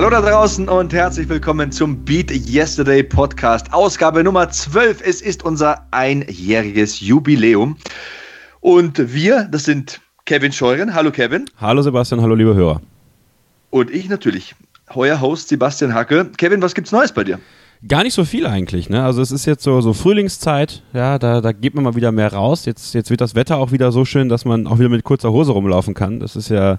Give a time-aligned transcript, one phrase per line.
[0.00, 5.02] Hallo da draußen und herzlich willkommen zum Beat Yesterday Podcast, Ausgabe Nummer 12.
[5.04, 7.76] Es ist unser einjähriges Jubiläum.
[8.60, 10.94] Und wir, das sind Kevin Scheuren.
[10.94, 11.44] Hallo Kevin.
[11.58, 12.80] Hallo Sebastian, hallo liebe Hörer.
[13.68, 14.54] Und ich natürlich,
[14.94, 16.30] euer Host Sebastian Hacke.
[16.38, 17.38] Kevin, was gibt's Neues bei dir?
[17.88, 19.02] Gar nicht so viel eigentlich, ne?
[19.02, 22.30] Also es ist jetzt so, so Frühlingszeit, ja, da, da geht man mal wieder mehr
[22.30, 22.66] raus.
[22.66, 25.32] Jetzt, jetzt wird das Wetter auch wieder so schön, dass man auch wieder mit kurzer
[25.32, 26.20] Hose rumlaufen kann.
[26.20, 26.78] Das ist ja,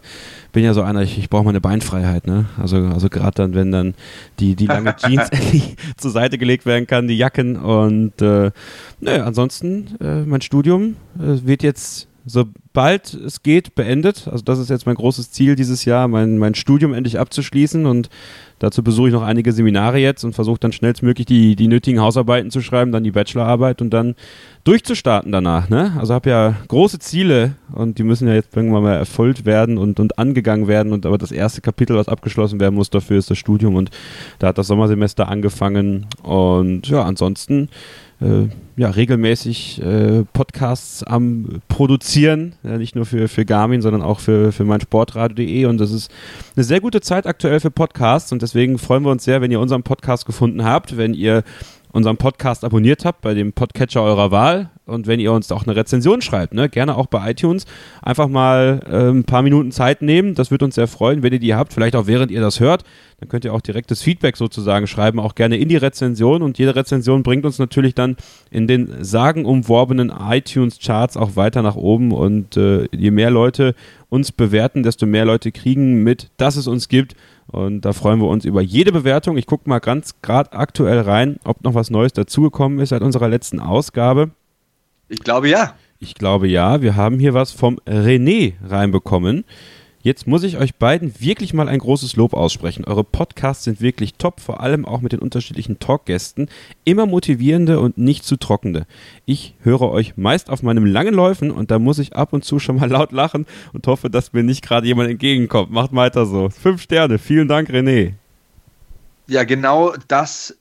[0.51, 2.45] bin ja so einer, ich, ich brauche meine Beinfreiheit, ne?
[2.55, 3.95] Also, also gerade dann, wenn dann
[4.39, 5.27] die, die lange Jeans
[5.97, 8.51] zur Seite gelegt werden kann, die Jacken und äh,
[8.99, 14.27] naja, ansonsten, äh, mein Studium äh, wird jetzt sobald es geht, beendet.
[14.27, 18.09] Also das ist jetzt mein großes Ziel dieses Jahr, mein, mein Studium endlich abzuschließen und
[18.61, 22.51] dazu besuche ich noch einige Seminare jetzt und versuche dann schnellstmöglich die, die nötigen Hausarbeiten
[22.51, 24.15] zu schreiben, dann die Bachelorarbeit und dann
[24.63, 25.69] durchzustarten danach.
[25.69, 25.93] Ne?
[25.97, 29.99] Also habe ja große Ziele und die müssen ja jetzt irgendwann mal erfüllt werden und,
[29.99, 33.39] und angegangen werden und aber das erste Kapitel, was abgeschlossen werden muss, dafür ist das
[33.39, 33.89] Studium und
[34.37, 37.69] da hat das Sommersemester angefangen und ja, ansonsten
[38.21, 44.19] äh, ja, regelmäßig äh, Podcasts am Produzieren, ja, nicht nur für, für Garmin, sondern auch
[44.19, 46.11] für, für mein Sportradio.de und das ist
[46.55, 48.31] eine sehr gute Zeit aktuell für Podcasts.
[48.31, 51.43] Und deswegen freuen wir uns sehr, wenn ihr unseren Podcast gefunden habt, wenn ihr
[51.91, 55.75] unseren Podcast abonniert habt bei dem Podcatcher eurer Wahl und wenn ihr uns auch eine
[55.75, 57.65] Rezension schreibt, ne, gerne auch bei iTunes,
[58.01, 60.35] einfach mal äh, ein paar Minuten Zeit nehmen.
[60.35, 62.83] Das würde uns sehr freuen, wenn ihr die habt, vielleicht auch während ihr das hört.
[63.19, 66.41] Dann könnt ihr auch direktes Feedback sozusagen schreiben, auch gerne in die Rezension.
[66.41, 68.17] Und jede Rezension bringt uns natürlich dann
[68.49, 72.11] in den sagenumworbenen iTunes-Charts auch weiter nach oben.
[72.11, 73.75] Und äh, je mehr Leute
[74.09, 77.15] uns bewerten, desto mehr Leute kriegen mit, dass es uns gibt.
[77.47, 79.37] Und da freuen wir uns über jede Bewertung.
[79.37, 83.29] Ich gucke mal ganz gerade aktuell rein, ob noch was Neues dazugekommen ist seit unserer
[83.29, 84.31] letzten Ausgabe.
[85.11, 85.75] Ich glaube ja.
[85.99, 86.81] Ich glaube ja.
[86.81, 89.43] Wir haben hier was vom René reinbekommen.
[90.03, 92.85] Jetzt muss ich euch beiden wirklich mal ein großes Lob aussprechen.
[92.85, 96.49] Eure Podcasts sind wirklich top, vor allem auch mit den unterschiedlichen Talkgästen.
[96.85, 98.87] Immer motivierende und nicht zu trockene.
[99.25, 102.57] Ich höre euch meist auf meinem langen Läufen und da muss ich ab und zu
[102.57, 105.71] schon mal laut lachen und hoffe, dass mir nicht gerade jemand entgegenkommt.
[105.71, 106.49] Macht weiter so.
[106.49, 107.19] Fünf Sterne.
[107.19, 108.13] Vielen Dank, René.
[109.27, 110.57] Ja, genau das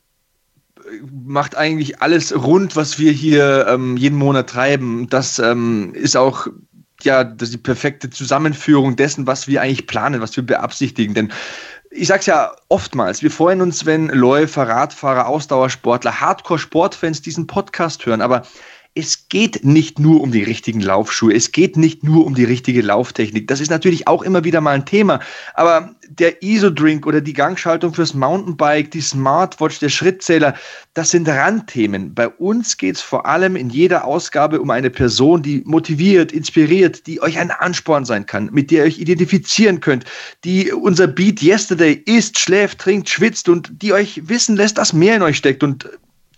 [1.24, 5.08] macht eigentlich alles rund, was wir hier ähm, jeden Monat treiben.
[5.08, 6.46] Das ähm, ist auch
[7.02, 11.14] ja die perfekte Zusammenführung dessen, was wir eigentlich planen, was wir beabsichtigen.
[11.14, 11.32] Denn
[11.90, 18.20] ich sag's ja oftmals, wir freuen uns, wenn Läufer, Radfahrer, Ausdauersportler, Hardcore-Sportfans diesen Podcast hören,
[18.20, 18.42] aber
[18.94, 22.82] es geht nicht nur um die richtigen Laufschuhe, es geht nicht nur um die richtige
[22.82, 23.46] Lauftechnik.
[23.46, 25.20] Das ist natürlich auch immer wieder mal ein Thema,
[25.54, 30.54] aber der ISO-Drink oder die Gangschaltung fürs Mountainbike, die Smartwatch, der Schrittzähler,
[30.94, 32.14] das sind Randthemen.
[32.14, 37.06] Bei uns geht es vor allem in jeder Ausgabe um eine Person, die motiviert, inspiriert,
[37.06, 40.04] die euch ein Ansporn sein kann, mit der ihr euch identifizieren könnt,
[40.44, 45.16] die unser Beat Yesterday isst, schläft, trinkt, schwitzt und die euch wissen lässt, dass mehr
[45.16, 45.88] in euch steckt und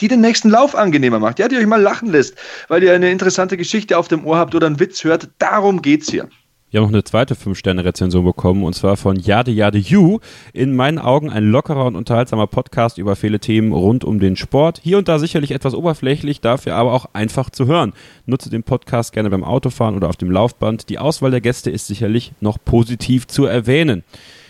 [0.00, 2.34] die den nächsten Lauf angenehmer macht, ja, die euch mal lachen lässt,
[2.68, 5.30] weil ihr eine interessante Geschichte auf dem Ohr habt oder einen Witz hört.
[5.38, 6.28] Darum geht's hier.
[6.72, 10.20] Wir haben noch eine zweite 5-Sterne-Rezension bekommen und zwar von Jade Jade You.
[10.54, 14.80] In meinen Augen ein lockerer und unterhaltsamer Podcast über viele Themen rund um den Sport.
[14.82, 17.92] Hier und da sicherlich etwas oberflächlich, dafür aber auch einfach zu hören.
[18.24, 20.88] Nutze den Podcast gerne beim Autofahren oder auf dem Laufband.
[20.88, 24.02] Die Auswahl der Gäste ist sicherlich noch positiv zu erwähnen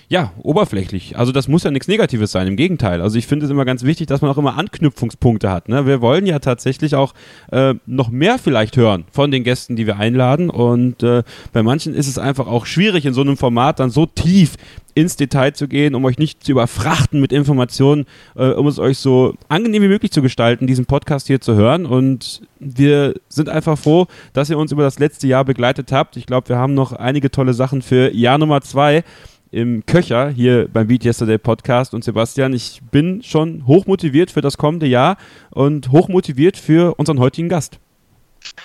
[0.09, 1.17] ja, oberflächlich.
[1.17, 3.01] Also das muss ja nichts Negatives sein, im Gegenteil.
[3.01, 5.69] Also ich finde es immer ganz wichtig, dass man auch immer Anknüpfungspunkte hat.
[5.69, 5.87] Ne?
[5.87, 7.15] Wir wollen ja tatsächlich auch
[7.51, 10.51] äh, noch mehr vielleicht hören von den Gästen, die wir einladen.
[10.51, 14.07] Und äh, bei manchen ist es einfach auch schwierig, in so einem Format dann so
[14.07, 14.57] tief
[14.95, 18.05] ins Detail zu gehen, um euch nicht zu überfrachten mit Informationen,
[18.37, 21.87] äh, um es euch so angenehm wie möglich zu gestalten, diesen Podcast hier zu hören.
[21.87, 26.17] Und wir sind einfach froh, dass ihr uns über das letzte Jahr begleitet habt.
[26.17, 29.05] Ich glaube, wir haben noch einige tolle Sachen für Jahr Nummer zwei
[29.53, 31.95] im Köcher hier beim Beat Yesterday Podcast.
[31.95, 35.17] Und Sebastian, ich bin schon hochmotiviert für das kommende Jahr
[35.51, 37.79] und hochmotiviert für unseren heutigen Gast.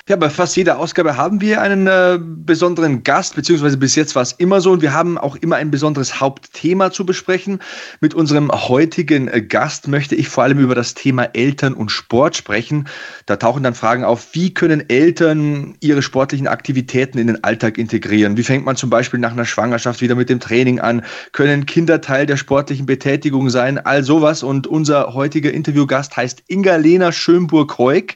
[0.09, 4.21] Ja, bei fast jeder Ausgabe haben wir einen äh, besonderen Gast, beziehungsweise bis jetzt war
[4.21, 7.59] es immer so und wir haben auch immer ein besonderes Hauptthema zu besprechen.
[7.99, 12.37] Mit unserem heutigen äh, Gast möchte ich vor allem über das Thema Eltern und Sport
[12.37, 12.87] sprechen.
[13.25, 18.37] Da tauchen dann Fragen auf, wie können Eltern ihre sportlichen Aktivitäten in den Alltag integrieren?
[18.37, 21.03] Wie fängt man zum Beispiel nach einer Schwangerschaft wieder mit dem Training an?
[21.33, 23.77] Können Kinder Teil der sportlichen Betätigung sein?
[23.77, 28.15] All sowas und unser heutiger Interviewgast heißt Inga-Lena Schönburg-Heuk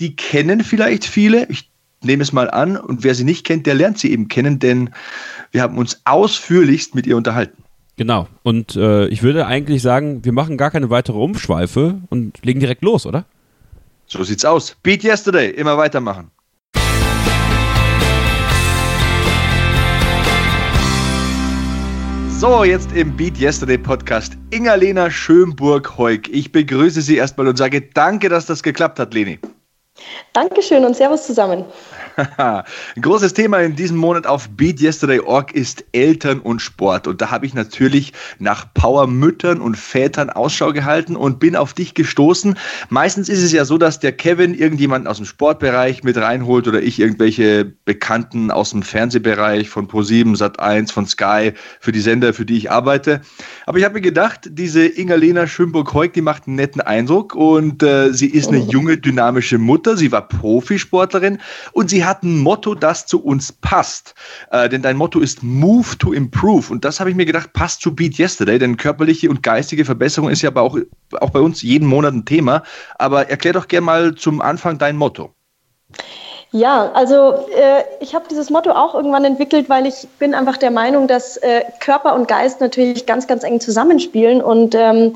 [0.00, 1.46] die kennen vielleicht viele.
[1.48, 1.70] Ich
[2.02, 2.76] nehme es mal an.
[2.76, 4.90] Und wer sie nicht kennt, der lernt sie eben kennen, denn
[5.52, 7.62] wir haben uns ausführlichst mit ihr unterhalten.
[7.96, 8.28] Genau.
[8.42, 12.82] Und äh, ich würde eigentlich sagen, wir machen gar keine weitere Umschweife und legen direkt
[12.82, 13.26] los, oder?
[14.06, 14.76] So sieht's aus.
[14.82, 15.50] Beat Yesterday.
[15.50, 16.30] Immer weitermachen.
[22.40, 26.30] So, jetzt im Beat Yesterday Podcast Inga-Lena Schönburg-Heuk.
[26.30, 29.38] Ich begrüße Sie erstmal und sage danke, dass das geklappt hat, Leni.
[30.32, 31.64] Dankeschön und Servus zusammen.
[32.36, 32.64] Ein
[33.00, 37.06] großes Thema in diesem Monat auf BeatYesterday.org ist Eltern und Sport.
[37.06, 41.94] Und da habe ich natürlich nach Powermüttern und Vätern Ausschau gehalten und bin auf dich
[41.94, 42.56] gestoßen.
[42.88, 46.82] Meistens ist es ja so, dass der Kevin irgendjemanden aus dem Sportbereich mit reinholt oder
[46.82, 52.44] ich irgendwelche Bekannten aus dem Fernsehbereich von Pro7, Sat1, von Sky für die Sender, für
[52.44, 53.20] die ich arbeite.
[53.66, 58.12] Aber ich habe mir gedacht, diese Inga-Lena Schönburg-Heuk, die macht einen netten Eindruck und äh,
[58.12, 59.89] sie ist eine junge, dynamische Mutter.
[59.96, 61.38] Sie war Profisportlerin
[61.72, 64.14] und sie hat ein Motto, das zu uns passt.
[64.50, 66.72] Äh, denn dein Motto ist Move to Improve.
[66.72, 70.30] Und das habe ich mir gedacht, passt zu Beat Yesterday, denn körperliche und geistige Verbesserung
[70.30, 70.78] ist ja auch,
[71.20, 72.62] auch bei uns jeden Monat ein Thema.
[72.98, 75.34] Aber erklär doch gerne mal zum Anfang dein Motto.
[76.52, 80.72] Ja, also äh, ich habe dieses Motto auch irgendwann entwickelt, weil ich bin einfach der
[80.72, 85.14] Meinung, dass äh, Körper und Geist natürlich ganz, ganz eng zusammenspielen und ähm,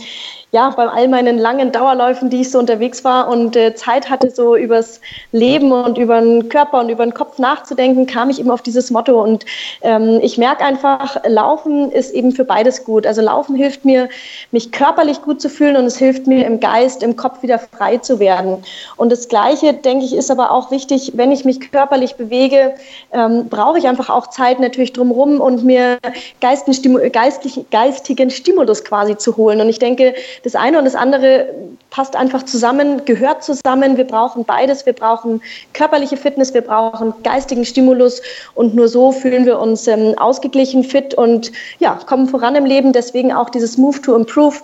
[0.54, 4.30] ja, bei all meinen langen Dauerläufen, die ich so unterwegs war und äh, Zeit hatte,
[4.30, 5.00] so übers
[5.32, 8.92] Leben und über den Körper und über den Kopf nachzudenken, kam ich eben auf dieses
[8.92, 9.20] Motto.
[9.20, 9.44] Und
[9.82, 13.04] ähm, ich merke einfach, Laufen ist eben für beides gut.
[13.04, 14.08] Also Laufen hilft mir,
[14.52, 17.96] mich körperlich gut zu fühlen und es hilft mir im Geist, im Kopf wieder frei
[17.96, 18.62] zu werden.
[18.94, 22.74] Und das Gleiche, denke ich, ist aber auch wichtig, wenn ich mich körperlich bewege,
[23.12, 25.98] ähm, brauche ich einfach auch Zeit natürlich drumherum und mir
[26.40, 29.60] geistlichen, geistigen Stimulus quasi zu holen.
[29.60, 31.48] Und ich denke, das eine und das andere
[31.88, 33.96] passt einfach zusammen, gehört zusammen.
[33.96, 34.84] Wir brauchen beides.
[34.84, 35.40] Wir brauchen
[35.72, 38.20] körperliche Fitness, wir brauchen geistigen Stimulus
[38.54, 42.92] und nur so fühlen wir uns ähm, ausgeglichen, fit und ja, kommen voran im Leben.
[42.92, 44.56] Deswegen auch dieses Move to Improve.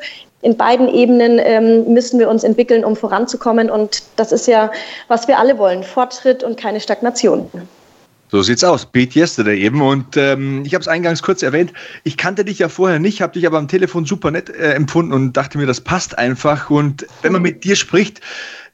[0.42, 3.70] In beiden Ebenen ähm, müssen wir uns entwickeln, um voranzukommen.
[3.70, 4.70] Und das ist ja,
[5.08, 5.82] was wir alle wollen.
[5.82, 7.50] Fortschritt und keine Stagnation.
[8.30, 8.86] So sieht's aus.
[8.86, 9.82] Beat Yesterday eben.
[9.82, 11.72] Und ähm, ich habe es eingangs kurz erwähnt.
[12.04, 15.12] Ich kannte dich ja vorher nicht, habe dich aber am Telefon super nett äh, empfunden
[15.12, 16.70] und dachte mir, das passt einfach.
[16.70, 18.20] Und wenn man mit dir spricht,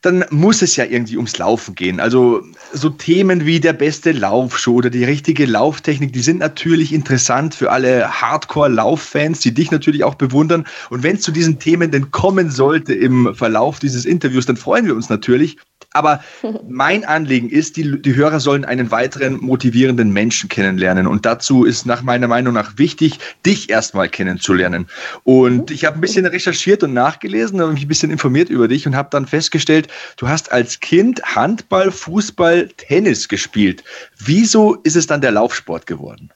[0.03, 2.01] dann muss es ja irgendwie ums Laufen gehen.
[2.01, 7.55] Also so Themen wie der beste Laufschuh oder die richtige Lauftechnik, die sind natürlich interessant
[7.55, 10.67] für alle Hardcore-Lauffans, die dich natürlich auch bewundern.
[10.91, 14.87] Und wenn es zu diesen Themen denn kommen sollte im Verlauf dieses Interviews, dann freuen
[14.87, 15.57] wir uns natürlich.
[15.97, 16.23] Aber
[16.69, 21.07] mein Anliegen ist, die, die Hörer sollen einen weiteren motivierenden Menschen kennenlernen.
[21.07, 24.87] Und dazu ist nach meiner Meinung nach wichtig, dich erstmal kennenzulernen.
[25.25, 28.87] Und ich habe ein bisschen recherchiert und nachgelesen, habe mich ein bisschen informiert über dich
[28.87, 33.83] und habe dann festgestellt, du hast als Kind Handball, Fußball, Tennis gespielt.
[34.19, 36.31] Wieso ist es dann der Laufsport geworden?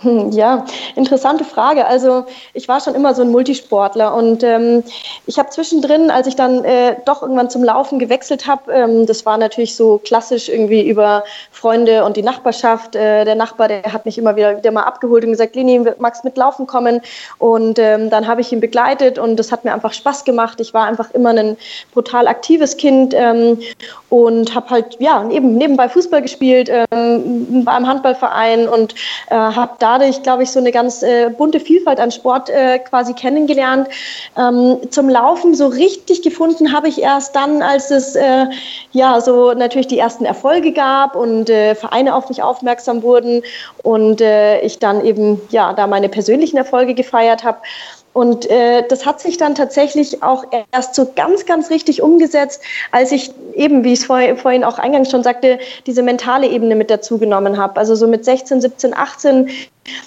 [0.00, 0.64] Hm, ja,
[0.96, 1.86] interessante Frage.
[1.86, 4.82] Also ich war schon immer so ein Multisportler und ähm,
[5.26, 9.24] ich habe zwischendrin, als ich dann äh, doch irgendwann zum Laufen gewechselt habe, ähm, das
[9.24, 12.96] war natürlich so klassisch irgendwie über Freunde und die Nachbarschaft.
[12.96, 16.24] Äh, der Nachbar, der hat mich immer wieder, wieder mal abgeholt und gesagt, Lini, magst
[16.24, 17.00] mit Laufen kommen?
[17.38, 20.60] Und ähm, dann habe ich ihn begleitet und das hat mir einfach Spaß gemacht.
[20.60, 21.56] Ich war einfach immer ein
[21.92, 23.60] brutal aktives Kind ähm,
[24.10, 28.96] und habe halt ja eben nebenbei Fußball gespielt, ähm, war im Handballverein und
[29.30, 33.12] äh, habe dadurch, glaube ich, so eine ganz äh, bunte Vielfalt an Sport äh, quasi
[33.12, 33.86] kennengelernt.
[34.34, 38.46] Ähm, zum Laufen so richtig gefunden habe ich erst dann, als es äh,
[38.92, 43.42] ja so natürlich die ersten Erfolge gab und äh, Vereine auf mich aufmerksam wurden
[43.82, 47.58] und äh, ich dann eben ja da meine persönlichen Erfolge gefeiert habe.
[48.14, 52.62] Und äh, das hat sich dann tatsächlich auch erst so ganz, ganz richtig umgesetzt,
[52.92, 56.74] als ich eben, wie ich es vor, vorhin auch eingangs schon sagte, diese mentale Ebene
[56.74, 57.76] mit dazu genommen habe.
[57.76, 59.50] Also so mit 16, 17, 18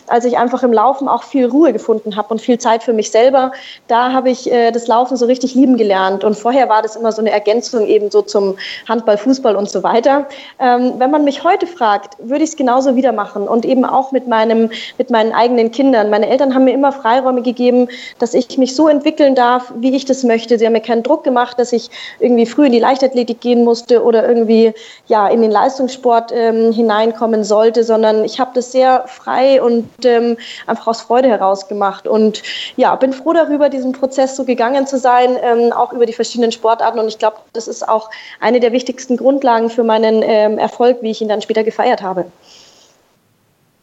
[0.08, 3.12] als ich einfach im Laufen auch viel Ruhe gefunden habe und viel Zeit für mich
[3.12, 3.52] selber,
[3.88, 6.24] da habe ich äh, das Laufen so richtig lieben gelernt.
[6.24, 9.84] Und vorher war das immer so eine Ergänzung eben so zum Handball, Fußball und so
[9.84, 10.28] weiter.
[10.60, 14.12] Ähm, wenn man mich heute fragt, würde ich es genauso wieder machen und eben auch
[14.12, 16.10] mit meinem, mit meinen eigenen Kindern.
[16.10, 17.88] Meine Eltern haben mir immer Freiräume gegeben,
[18.20, 20.58] dass ich mich so entwickeln darf, wie ich das möchte.
[20.58, 21.90] Sie haben mir keinen Druck gemacht, dass ich
[22.20, 24.74] irgendwie früh in die Leichtathletik gehen musste oder irgendwie
[25.08, 30.38] ja in den Leistungssport ähm, hineinkommen sollte, sondern ich habe das sehr frei und ähm,
[30.66, 32.08] einfach aus Freude heraus gemacht.
[32.08, 32.44] Und
[32.76, 36.52] ja, bin froh darüber, diesen Prozess so gegangen zu sein, ähm, auch über die verschiedenen
[36.52, 37.00] Sportarten.
[37.00, 41.12] Und ich glaube, das ist auch eine der wichtigsten Grundlagen für meinen ähm, Erfolg, wie
[41.12, 42.26] ich ihn dann später gefeiert habe.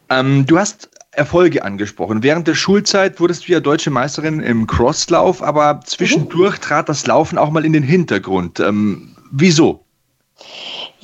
[0.09, 2.23] Ähm, du hast Erfolge angesprochen.
[2.23, 6.61] Während der Schulzeit wurdest du ja deutsche Meisterin im Crosslauf, aber zwischendurch mhm.
[6.61, 8.59] trat das Laufen auch mal in den Hintergrund.
[8.59, 9.85] Ähm, wieso?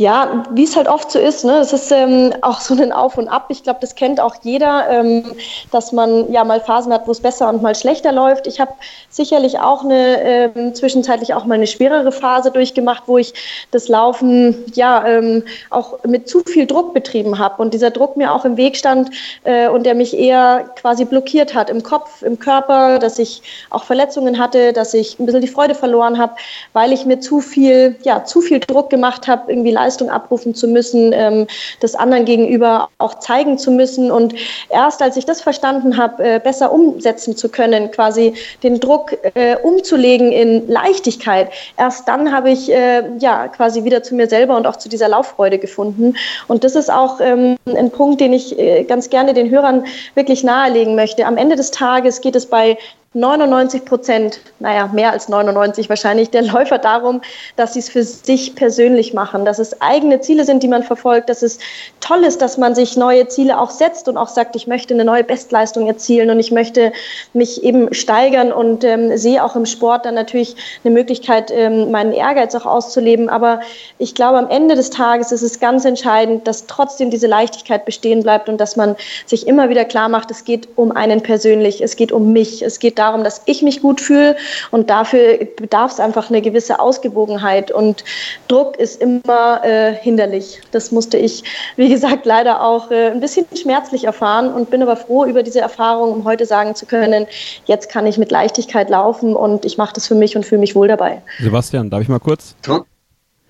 [0.01, 1.59] Ja, wie es halt oft so ist, ne?
[1.59, 3.45] Das ist ähm, auch so ein Auf und Ab.
[3.49, 5.23] Ich glaube, das kennt auch jeder, ähm,
[5.69, 8.47] dass man ja mal Phasen hat, wo es besser und mal schlechter läuft.
[8.47, 8.73] Ich habe
[9.11, 13.35] sicherlich auch eine ähm, zwischenzeitlich auch mal eine schwerere Phase durchgemacht, wo ich
[13.69, 18.33] das Laufen ja ähm, auch mit zu viel Druck betrieben habe und dieser Druck mir
[18.33, 19.11] auch im Weg stand
[19.43, 23.83] äh, und der mich eher quasi blockiert hat im Kopf, im Körper, dass ich auch
[23.83, 26.33] Verletzungen hatte, dass ich ein bisschen die Freude verloren habe,
[26.73, 30.55] weil ich mir zu viel ja zu viel Druck gemacht habe, irgendwie Leistung Leistung abrufen
[30.55, 31.47] zu müssen, ähm,
[31.81, 34.09] das anderen gegenüber auch zeigen zu müssen.
[34.09, 34.33] Und
[34.69, 38.33] erst als ich das verstanden habe, äh, besser umsetzen zu können, quasi
[38.63, 44.15] den Druck äh, umzulegen in Leichtigkeit, erst dann habe ich äh, ja quasi wieder zu
[44.15, 46.15] mir selber und auch zu dieser Lauffreude gefunden.
[46.47, 49.83] Und das ist auch ähm, ein Punkt, den ich äh, ganz gerne den Hörern
[50.15, 51.25] wirklich nahelegen möchte.
[51.25, 52.77] Am Ende des Tages geht es bei
[53.13, 57.19] 99 Prozent, naja, mehr als 99 wahrscheinlich, der Läufer darum,
[57.57, 61.29] dass sie es für sich persönlich machen, dass es eigene Ziele sind, die man verfolgt,
[61.29, 61.59] dass es
[61.99, 65.03] toll ist, dass man sich neue Ziele auch setzt und auch sagt, ich möchte eine
[65.03, 66.93] neue Bestleistung erzielen und ich möchte
[67.33, 72.13] mich eben steigern und ähm, sehe auch im Sport dann natürlich eine Möglichkeit, ähm, meinen
[72.13, 73.27] Ehrgeiz auch auszuleben.
[73.27, 73.59] Aber
[73.97, 78.23] ich glaube, am Ende des Tages ist es ganz entscheidend, dass trotzdem diese Leichtigkeit bestehen
[78.23, 81.97] bleibt und dass man sich immer wieder klar macht, es geht um einen persönlich, es
[81.97, 84.35] geht um mich, es geht darum, dass ich mich gut fühle
[84.69, 88.03] und dafür bedarf es einfach eine gewisse Ausgewogenheit und
[88.47, 90.61] Druck ist immer äh, hinderlich.
[90.71, 91.43] Das musste ich,
[91.75, 95.59] wie gesagt, leider auch äh, ein bisschen schmerzlich erfahren und bin aber froh über diese
[95.59, 97.25] Erfahrung, um heute sagen zu können,
[97.65, 100.75] jetzt kann ich mit Leichtigkeit laufen und ich mache das für mich und fühle mich
[100.75, 101.21] wohl dabei.
[101.39, 102.55] Sebastian, darf ich mal kurz?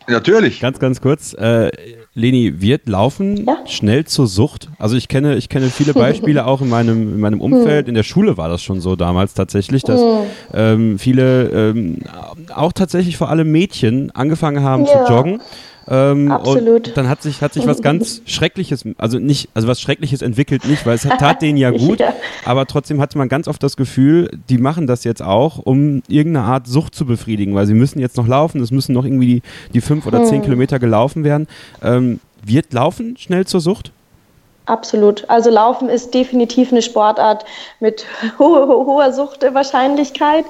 [0.07, 0.59] Natürlich.
[0.59, 1.33] Ganz, ganz kurz.
[1.33, 1.71] Äh,
[2.13, 3.57] Leni, wird Laufen ja?
[3.65, 4.67] schnell zur Sucht?
[4.77, 7.87] Also ich kenne, ich kenne viele Beispiele auch in meinem, in meinem Umfeld.
[7.91, 10.23] In der Schule war das schon so damals tatsächlich, dass hm.
[10.53, 11.99] ähm, viele, ähm,
[12.53, 15.05] auch tatsächlich vor allem Mädchen, angefangen haben ja.
[15.05, 15.41] zu joggen
[15.87, 16.89] ähm, Absolut.
[16.89, 20.65] Und dann hat sich, hat sich was ganz Schreckliches, also nicht, also was Schreckliches entwickelt
[20.65, 22.13] nicht, weil es tat denen ja gut, ja.
[22.45, 26.45] aber trotzdem hatte man ganz oft das Gefühl, die machen das jetzt auch, um irgendeine
[26.45, 29.41] Art Sucht zu befriedigen, weil sie müssen jetzt noch laufen, es müssen noch irgendwie die,
[29.73, 30.43] die fünf oder zehn hm.
[30.43, 31.47] Kilometer gelaufen werden.
[31.81, 33.91] Ähm, wird Laufen schnell zur Sucht?
[34.71, 35.25] Absolut.
[35.27, 37.43] Also Laufen ist definitiv eine Sportart
[37.81, 38.05] mit
[38.39, 40.45] ho hoher Suchtwahrscheinlichkeit.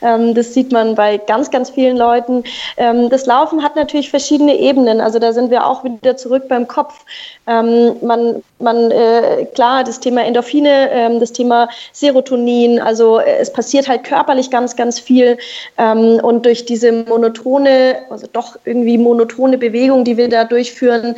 [0.00, 2.42] Ähm, das sieht man bei ganz, ganz vielen Leuten.
[2.78, 5.02] Ähm, das Laufen hat natürlich verschiedene Ebenen.
[5.02, 7.04] Also da sind wir auch wieder zurück beim Kopf.
[7.46, 13.88] Ähm, man, man äh, klar, das Thema Endorphine, das Thema Serotonin, also äh, es passiert
[13.88, 15.36] halt körperlich ganz, ganz viel.
[15.76, 21.16] Und durch diese monotone, also doch irgendwie monotone Bewegung, die wir da durchführen,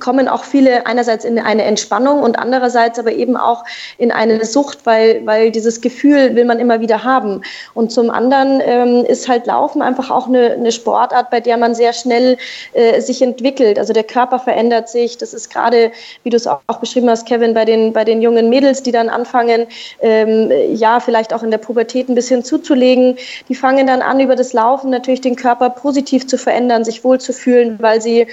[0.00, 3.64] kommen auch viele einerseits in eine Entspannung und andererseits aber eben auch
[3.98, 7.42] in eine Sucht, weil, weil dieses Gefühl will man immer wieder haben.
[7.74, 11.74] Und zum anderen ähm, ist halt Laufen einfach auch eine, eine Sportart, bei der man
[11.74, 12.36] sehr schnell
[12.72, 13.78] äh, sich entwickelt.
[13.78, 15.18] Also der Körper verändert sich.
[15.18, 18.48] Das ist gerade, wie du es auch beschrieben hast, Kevin, bei den, bei den jungen
[18.48, 19.66] Mädels, die dann anfangen,
[20.00, 23.16] ähm, ja, vielleicht auch in der Pubertät ein bisschen zuzulegen.
[23.48, 27.78] Die fangen dann an, über das Laufen natürlich den Körper positiv zu verändern, sich wohlzufühlen,
[27.80, 28.26] weil sie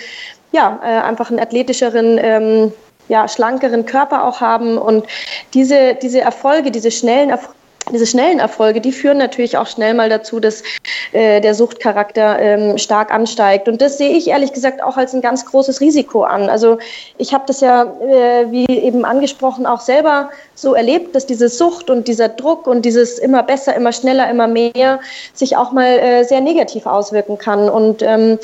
[0.52, 2.74] ja, äh, einfach einen athletischeren ähm,
[3.12, 4.78] ja, schlankeren Körper auch haben.
[4.78, 5.06] Und
[5.54, 7.56] diese, diese Erfolge, diese schnellen Erfolge,
[7.92, 10.64] diese schnellen Erfolge, die führen natürlich auch schnell mal dazu, dass
[11.12, 13.68] äh, der Suchtcharakter ähm, stark ansteigt.
[13.68, 16.50] Und das sehe ich ehrlich gesagt auch als ein ganz großes Risiko an.
[16.50, 16.78] Also
[17.18, 21.90] ich habe das ja, äh, wie eben angesprochen, auch selber so erlebt, dass diese Sucht
[21.90, 25.00] und dieser Druck und dieses immer besser, immer schneller, immer mehr
[25.34, 27.68] sich auch mal äh, sehr negativ auswirken kann.
[27.68, 28.40] Und ähm,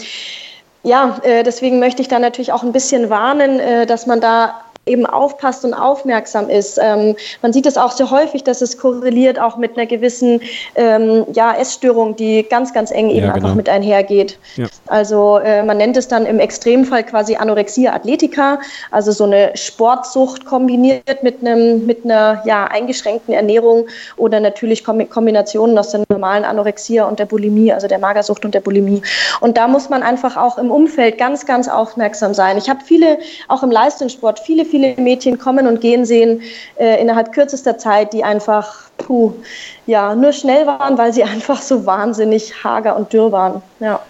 [0.83, 4.61] ja, äh, deswegen möchte ich da natürlich auch ein bisschen warnen, äh, dass man da
[4.87, 6.79] eben aufpasst und aufmerksam ist.
[6.81, 10.41] Ähm, man sieht es auch sehr häufig, dass es korreliert auch mit einer gewissen
[10.75, 13.47] ähm, ja, Essstörung, die ganz, ganz eng eben ja, genau.
[13.47, 14.37] einfach mit einhergeht.
[14.55, 14.67] Ja.
[14.87, 18.59] Also äh, man nennt es dann im Extremfall quasi Anorexia athletica,
[18.91, 25.77] also so eine Sportsucht kombiniert mit einem mit einer ja, eingeschränkten Ernährung oder natürlich Kombinationen
[25.77, 29.01] aus der normalen Anorexia und der Bulimie, also der Magersucht und der Bulimie.
[29.41, 32.57] Und da muss man einfach auch im Umfeld ganz, ganz aufmerksam sein.
[32.57, 36.41] Ich habe viele, auch im Leistungssport, viele, viele viele Mädchen kommen und gehen sehen
[36.79, 39.33] äh, innerhalb kürzester Zeit, die einfach puh,
[39.85, 43.61] ja, nur schnell waren, weil sie einfach so wahnsinnig hager und dürr waren.
[43.79, 44.01] Ja.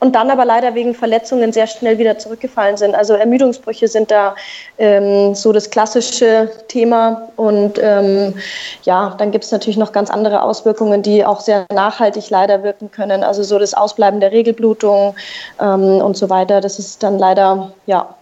[0.00, 2.94] Und dann aber leider wegen Verletzungen sehr schnell wieder zurückgefallen sind.
[2.94, 4.34] Also Ermüdungsbrüche sind da
[4.78, 7.28] ähm, so das klassische Thema.
[7.36, 8.34] Und ähm,
[8.82, 12.90] ja, dann gibt es natürlich noch ganz andere Auswirkungen, die auch sehr nachhaltig leider wirken
[12.90, 13.22] können.
[13.22, 15.14] Also so das Ausbleiben der Regelblutung
[15.60, 16.60] ähm, und so weiter.
[16.60, 18.14] Das ist dann leider, ja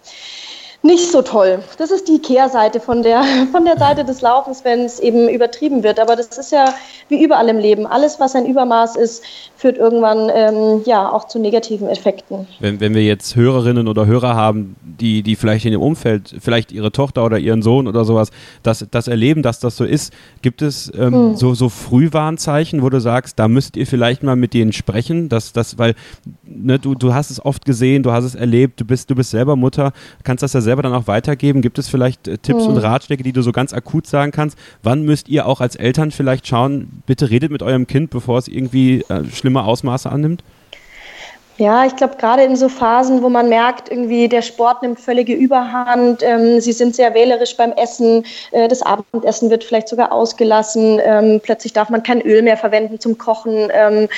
[0.83, 1.63] nicht so toll.
[1.77, 5.83] Das ist die Kehrseite von der, von der Seite des Laufens, wenn es eben übertrieben
[5.83, 5.99] wird.
[5.99, 6.73] Aber das ist ja
[7.11, 7.85] wie überall im Leben.
[7.85, 9.23] Alles, was ein Übermaß ist,
[9.55, 12.47] führt irgendwann ähm, ja auch zu negativen Effekten.
[12.59, 16.71] Wenn, wenn wir jetzt Hörerinnen oder Hörer haben, die, die vielleicht in ihrem Umfeld, vielleicht
[16.71, 18.31] ihre Tochter oder ihren Sohn oder sowas,
[18.63, 21.35] das, das erleben, dass das so ist, gibt es ähm, hm.
[21.35, 25.53] so, so Frühwarnzeichen, wo du sagst, da müsst ihr vielleicht mal mit denen sprechen, dass
[25.53, 25.93] das, weil
[26.43, 29.31] ne, du, du hast es oft gesehen, du hast es erlebt, du bist, du bist
[29.31, 29.91] selber Mutter,
[30.23, 31.61] kannst das ja selber dann auch weitergeben.
[31.61, 32.71] Gibt es vielleicht äh, Tipps hm.
[32.71, 34.57] und Ratschläge, die du so ganz akut sagen kannst?
[34.81, 38.47] Wann müsst ihr auch als Eltern vielleicht schauen, bitte redet mit eurem Kind, bevor es
[38.47, 40.43] irgendwie äh, schlimm schlimme Ausmaße annimmt?
[41.61, 45.35] Ja, ich glaube, gerade in so Phasen, wo man merkt, irgendwie der Sport nimmt völlige
[45.35, 50.99] Überhand, ähm, sie sind sehr wählerisch beim Essen, äh, das Abendessen wird vielleicht sogar ausgelassen,
[51.05, 54.09] ähm, plötzlich darf man kein Öl mehr verwenden zum Kochen, ähm,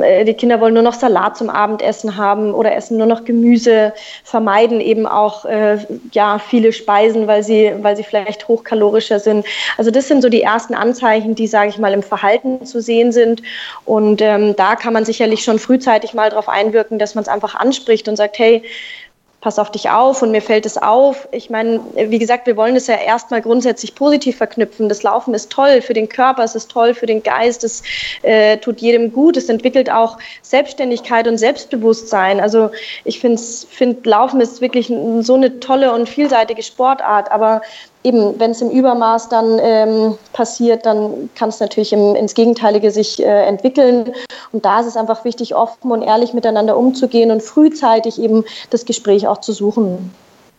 [0.00, 3.92] äh, die Kinder wollen nur noch Salat zum Abendessen haben oder essen nur noch Gemüse,
[4.22, 5.78] vermeiden eben auch äh,
[6.12, 9.44] ja, viele Speisen, weil sie, weil sie vielleicht hochkalorischer sind.
[9.76, 13.10] Also das sind so die ersten Anzeichen, die, sage ich mal, im Verhalten zu sehen
[13.10, 13.42] sind.
[13.84, 17.28] Und ähm, da kann man sicherlich schon frühzeitig mal darauf einwirken, einwirken, dass man es
[17.28, 18.62] einfach anspricht und sagt, hey,
[19.42, 21.28] pass auf dich auf und mir fällt es auf.
[21.30, 24.88] Ich meine, wie gesagt, wir wollen das ja erstmal grundsätzlich positiv verknüpfen.
[24.88, 27.82] Das Laufen ist toll für den Körper, es ist toll für den Geist, es
[28.22, 32.40] äh, tut jedem gut, es entwickelt auch Selbstständigkeit und Selbstbewusstsein.
[32.40, 32.70] Also
[33.04, 37.62] ich finde, find, Laufen ist wirklich so eine tolle und vielseitige Sportart, aber
[38.06, 42.90] eben, wenn es im Übermaß dann ähm, passiert, dann kann es natürlich im, ins Gegenteilige
[42.90, 44.12] sich äh, entwickeln.
[44.52, 48.84] Und da ist es einfach wichtig, offen und ehrlich miteinander umzugehen und frühzeitig eben das
[48.84, 50.12] Gespräch auch zu suchen.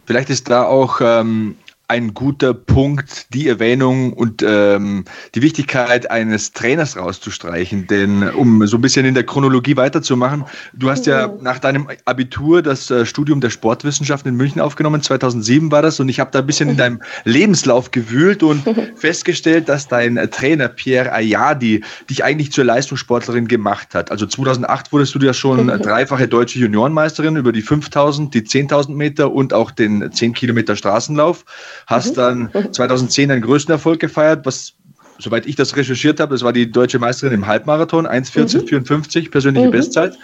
[0.06, 1.58] Vielleicht ist da auch ähm,
[1.90, 7.88] ein guter Punkt, die Erwähnung und ähm, die Wichtigkeit eines Trainers rauszustreichen.
[7.88, 11.44] Denn um so ein bisschen in der Chronologie weiterzumachen, du hast ja mhm.
[11.44, 16.10] nach deinem Abitur das äh, Studium der Sportwissenschaften in München aufgenommen, 2007 war das, und
[16.10, 16.80] ich habe da ein bisschen in mhm.
[16.80, 18.64] deinem Lebenslauf gewühlt und
[18.96, 24.12] festgestellt, dass dein Trainer Pierre Ayadi dich eigentlich zur Leistungssportlerin gemacht hat.
[24.12, 29.32] Also 2008 wurdest du ja schon dreifache deutsche Juniorenmeisterin über die 5000, die 10.000 Meter
[29.32, 31.46] und auch den 10 Kilometer Straßenlauf
[31.86, 32.50] hast mhm.
[32.54, 34.74] dann 2010 deinen größten Erfolg gefeiert, was
[35.20, 39.32] soweit ich das recherchiert habe, das war die deutsche Meisterin im Halbmarathon, 1,1454, mhm.
[39.32, 39.72] persönliche mhm.
[39.72, 40.18] Bestzeit.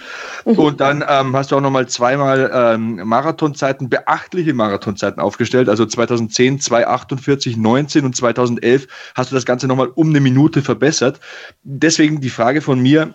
[0.45, 0.53] Mhm.
[0.53, 5.69] Und dann ähm, hast du auch nochmal zweimal ähm, Marathonzeiten, beachtliche Marathonzeiten aufgestellt.
[5.69, 11.19] Also 2010, 2,48, 19 und 2011 hast du das Ganze nochmal um eine Minute verbessert.
[11.63, 13.13] Deswegen die Frage von mir,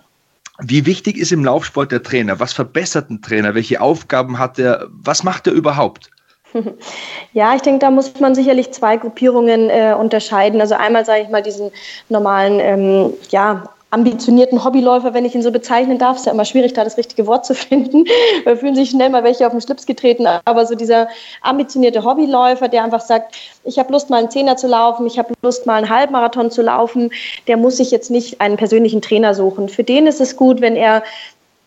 [0.61, 2.39] wie wichtig ist im Laufsport der Trainer?
[2.41, 3.55] Was verbessert ein Trainer?
[3.55, 4.87] Welche Aufgaben hat er?
[4.89, 6.09] Was macht er überhaupt?
[7.33, 10.59] Ja, ich denke, da muss man sicherlich zwei Gruppierungen äh, unterscheiden.
[10.61, 11.71] Also einmal sage ich mal diesen
[12.09, 16.17] normalen, ähm, ja, ambitionierten Hobbyläufer, wenn ich ihn so bezeichnen darf.
[16.17, 18.05] Ist ja immer schwierig, da das richtige Wort zu finden.
[18.45, 20.27] Da fühlen sich schnell mal welche auf den Schlips getreten.
[20.45, 21.07] Aber so dieser
[21.41, 25.33] ambitionierte Hobbyläufer, der einfach sagt, ich habe Lust, mal einen Zehner zu laufen, ich habe
[25.41, 27.11] Lust, mal einen Halbmarathon zu laufen,
[27.47, 29.69] der muss sich jetzt nicht einen persönlichen Trainer suchen.
[29.69, 31.03] Für den ist es gut, wenn er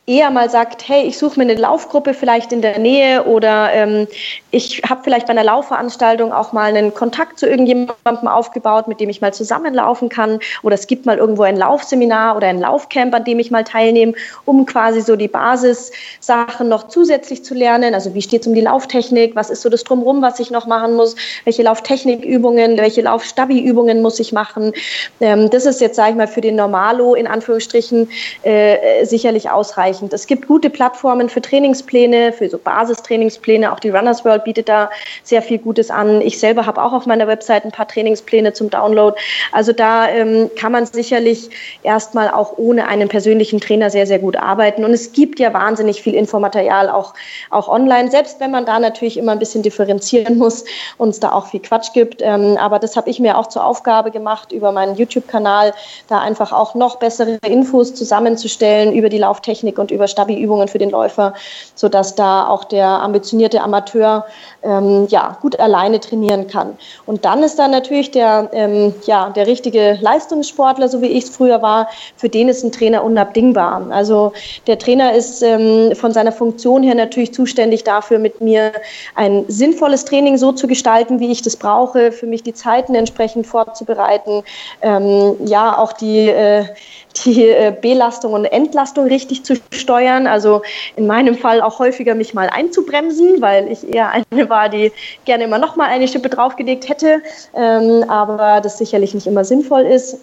[0.04, 4.08] eher mal sagt, hey, ich suche mir eine Laufgruppe vielleicht in der Nähe oder ähm,
[4.50, 9.08] ich habe vielleicht bei einer Laufveranstaltung auch mal einen Kontakt zu irgendjemandem aufgebaut, mit dem
[9.10, 13.22] ich mal zusammenlaufen kann oder es gibt mal irgendwo ein Laufseminar oder ein Laufcamp, an
[13.22, 17.94] dem ich mal teilnehme, um quasi so die Basissachen noch zusätzlich zu lernen.
[17.94, 20.66] Also wie steht es um die Lauftechnik, was ist so das Drumherum, was ich noch
[20.66, 24.72] machen muss, welche Lauftechnikübungen, welche Laufstabi-Übungen muss ich machen.
[25.20, 28.10] Ähm, das ist jetzt, sage ich mal, für den Normalo in Anführungsstrichen
[28.42, 30.12] äh, sicherlich ausreichend ausreichend.
[30.12, 33.72] Es gibt gute Plattformen für Trainingspläne, für so Basistrainingspläne.
[33.72, 34.90] Auch die Runners World bietet da
[35.22, 36.20] sehr viel Gutes an.
[36.20, 39.16] Ich selber habe auch auf meiner Website ein paar Trainingspläne zum Download.
[39.52, 41.50] Also da ähm, kann man sicherlich
[41.82, 44.84] erstmal auch ohne einen persönlichen Trainer sehr, sehr gut arbeiten.
[44.84, 47.14] Und es gibt ja wahnsinnig viel Infomaterial auch,
[47.50, 50.64] auch online, selbst wenn man da natürlich immer ein bisschen differenzieren muss
[50.98, 52.22] und es da auch viel Quatsch gibt.
[52.22, 55.74] Ähm, aber das habe ich mir auch zur Aufgabe gemacht, über meinen YouTube-Kanal
[56.08, 60.90] da einfach auch noch bessere Infos zusammenzustellen über die Lauftechnik und über Stabi-Übungen für den
[60.90, 61.34] Läufer,
[61.74, 64.24] sodass da auch der ambitionierte Amateur
[64.62, 66.78] ähm, ja, gut alleine trainieren kann.
[67.04, 71.30] Und dann ist da natürlich der, ähm, ja, der richtige Leistungssportler, so wie ich es
[71.30, 73.86] früher war, für den ist ein Trainer unabdingbar.
[73.90, 74.32] Also
[74.66, 78.72] der Trainer ist ähm, von seiner Funktion her natürlich zuständig dafür, mit mir
[79.14, 83.46] ein sinnvolles Training so zu gestalten, wie ich das brauche, für mich die Zeiten entsprechend
[83.46, 84.44] vorzubereiten,
[84.80, 86.64] ähm, ja, auch die äh,
[87.12, 90.26] die äh, Belastung und Entlastung richtig zu steuern.
[90.26, 90.62] Also
[90.96, 94.92] in meinem Fall auch häufiger mich mal einzubremsen, weil ich eher eine war, die
[95.24, 97.22] gerne immer noch mal eine Schippe draufgelegt hätte,
[97.54, 100.18] ähm, aber das sicherlich nicht immer sinnvoll ist.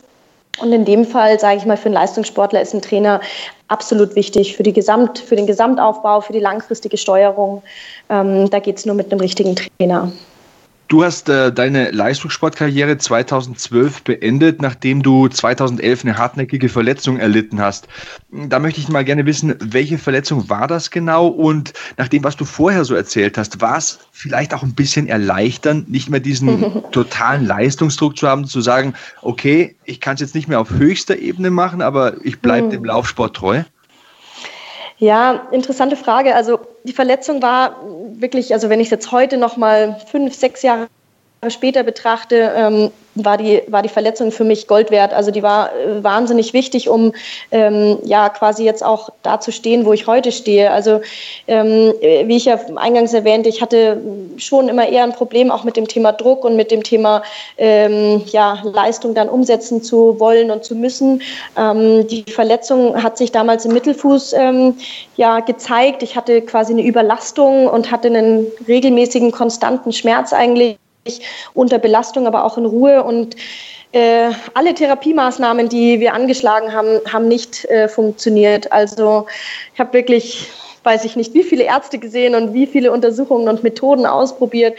[0.62, 3.22] Und in dem Fall, sage ich mal, für einen Leistungssportler ist ein Trainer
[3.70, 7.62] absolut wichtig für, die Gesamt, für den Gesamtaufbau, für die langfristige Steuerung.
[8.10, 10.12] Ähm, da geht es nur mit einem richtigen Trainer.
[10.90, 17.88] Du hast äh, deine Leistungssportkarriere 2012 beendet, nachdem du 2011 eine hartnäckige Verletzung erlitten hast.
[18.32, 21.28] Da möchte ich mal gerne wissen, welche Verletzung war das genau?
[21.28, 25.06] Und nach dem, was du vorher so erzählt hast, war es vielleicht auch ein bisschen
[25.06, 30.34] erleichternd, nicht mehr diesen totalen Leistungsdruck zu haben, zu sagen, okay, ich kann es jetzt
[30.34, 32.72] nicht mehr auf höchster Ebene machen, aber ich bleibe mhm.
[32.72, 33.62] dem Laufsport treu?
[34.98, 36.36] Ja, interessante Frage.
[36.36, 37.76] Also die Verletzung war
[38.14, 40.88] wirklich, also wenn ich es jetzt heute noch mal fünf, sechs Jahre
[41.48, 42.92] später betrachte, ähm,
[43.26, 45.14] war die, war die Verletzung für mich Gold wert.
[45.14, 47.14] Also die war äh, wahnsinnig wichtig, um
[47.52, 50.72] ähm, ja quasi jetzt auch da zu stehen, wo ich heute stehe.
[50.72, 51.02] Also
[51.48, 54.02] ähm, wie ich ja eingangs erwähnte, ich hatte
[54.38, 57.24] schon immer eher ein Problem auch mit dem Thema Druck und mit dem Thema
[57.58, 61.22] ähm, ja, Leistung dann umsetzen zu wollen und zu müssen.
[61.58, 64.76] Ähm, die Verletzung hat sich damals im Mittelfuß ähm,
[65.16, 66.04] ja gezeigt.
[66.04, 70.78] Ich hatte quasi eine Überlastung und hatte einen regelmäßigen, konstanten Schmerz eigentlich
[71.54, 73.04] unter Belastung, aber auch in Ruhe.
[73.04, 73.36] Und
[73.92, 78.72] äh, alle Therapiemaßnahmen, die wir angeschlagen haben, haben nicht äh, funktioniert.
[78.72, 79.26] Also
[79.74, 80.50] ich habe wirklich
[80.90, 84.76] weiß ich nicht, wie viele Ärzte gesehen und wie viele Untersuchungen und Methoden ausprobiert.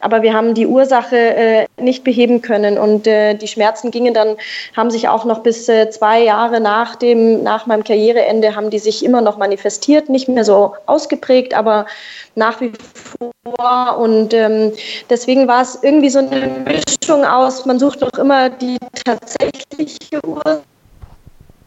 [0.00, 2.76] Aber wir haben die Ursache äh, nicht beheben können.
[2.76, 4.36] Und äh, die Schmerzen gingen dann,
[4.76, 8.78] haben sich auch noch bis äh, zwei Jahre nach, dem, nach meinem Karriereende, haben die
[8.78, 10.10] sich immer noch manifestiert.
[10.10, 11.86] Nicht mehr so ausgeprägt, aber
[12.34, 12.72] nach wie
[13.18, 13.98] vor.
[13.98, 14.72] Und ähm,
[15.08, 20.73] deswegen war es irgendwie so eine Mischung aus, man sucht doch immer die tatsächliche Ursache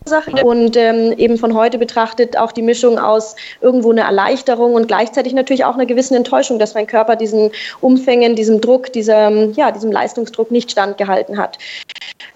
[0.07, 0.43] Sache.
[0.43, 5.33] Und ähm, eben von heute betrachtet auch die Mischung aus irgendwo eine Erleichterung und gleichzeitig
[5.33, 9.91] natürlich auch einer gewissen Enttäuschung, dass mein Körper diesen Umfängen, diesem Druck, diesem, ja, diesem
[9.91, 11.57] Leistungsdruck nicht standgehalten hat.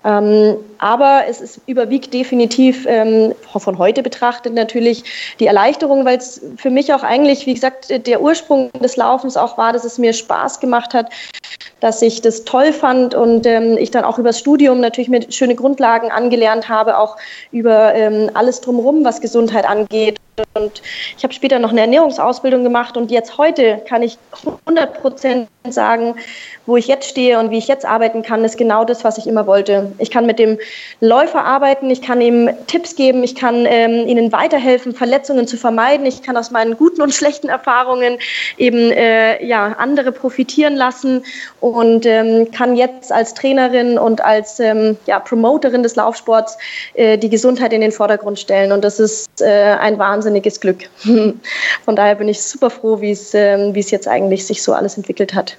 [0.04, 5.04] Ähm, aber es ist, überwiegt definitiv ähm, von heute betrachtet natürlich
[5.40, 9.58] die Erleichterung, weil es für mich auch eigentlich, wie gesagt, der Ursprung des Laufens auch
[9.58, 11.12] war, dass es mir Spaß gemacht hat,
[11.82, 15.56] dass ich das toll fand und ähm, ich dann auch übers Studium natürlich mir schöne
[15.56, 17.18] Grundlagen angelernt habe, auch
[17.52, 20.18] über ähm, alles drumherum, was Gesundheit angeht.
[20.54, 20.82] Und
[21.18, 24.18] ich habe später noch eine Ernährungsausbildung gemacht und jetzt heute kann ich
[24.66, 26.16] 100 Prozent sagen,
[26.66, 29.28] wo ich jetzt stehe und wie ich jetzt arbeiten kann, ist genau das, was ich
[29.28, 29.92] immer wollte.
[30.00, 30.58] Ich kann mit dem
[31.02, 36.06] Läufer arbeiten, ich kann ihm Tipps geben, ich kann ähm, ihnen weiterhelfen, Verletzungen zu vermeiden.
[36.06, 38.18] Ich kann aus meinen guten und schlechten Erfahrungen
[38.58, 41.24] eben äh, ja, andere profitieren lassen
[41.60, 46.58] und ähm, kann jetzt als Trainerin und als ähm, ja, Promoterin des Laufsports
[46.94, 48.72] äh, die Gesundheit in den Vordergrund stellen.
[48.72, 50.90] Und das ist äh, ein wahnsinniges Glück.
[51.86, 55.34] Von daher bin ich super froh, wie es ähm, jetzt eigentlich sich so alles entwickelt
[55.34, 55.58] hat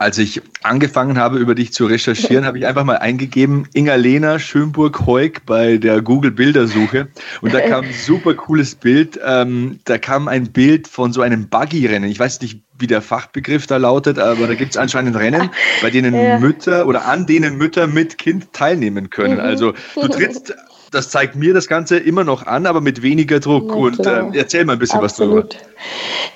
[0.00, 5.44] als ich angefangen habe, über dich zu recherchieren, habe ich einfach mal eingegeben, Inga-Lena Schönburg-Heuk
[5.44, 7.08] bei der Google-Bildersuche.
[7.42, 9.20] Und da kam ein super cooles Bild.
[9.22, 12.10] Ähm, da kam ein Bild von so einem Buggy-Rennen.
[12.10, 15.50] Ich weiß nicht, wie der Fachbegriff da lautet, aber da gibt es anscheinend Rennen,
[15.82, 16.38] bei denen ja.
[16.38, 19.34] Mütter oder an denen Mütter mit Kind teilnehmen können.
[19.34, 19.40] Mhm.
[19.40, 20.54] Also du trittst
[20.90, 23.74] das zeigt mir das Ganze immer noch an, aber mit weniger Druck.
[23.74, 25.54] und äh, erzähl mal ein bisschen Absolut.
[25.54, 25.70] was darüber.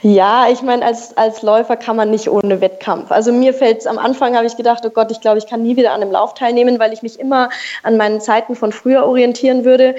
[0.02, 3.10] Ja, ich meine, als, als Läufer kann man nicht ohne Wettkampf.
[3.10, 5.62] Also mir fällt es am Anfang, habe ich gedacht, oh Gott, ich glaube, ich kann
[5.62, 7.50] nie wieder an einem Lauf teilnehmen, weil ich mich immer
[7.82, 9.96] an meinen Zeiten von früher orientieren würde.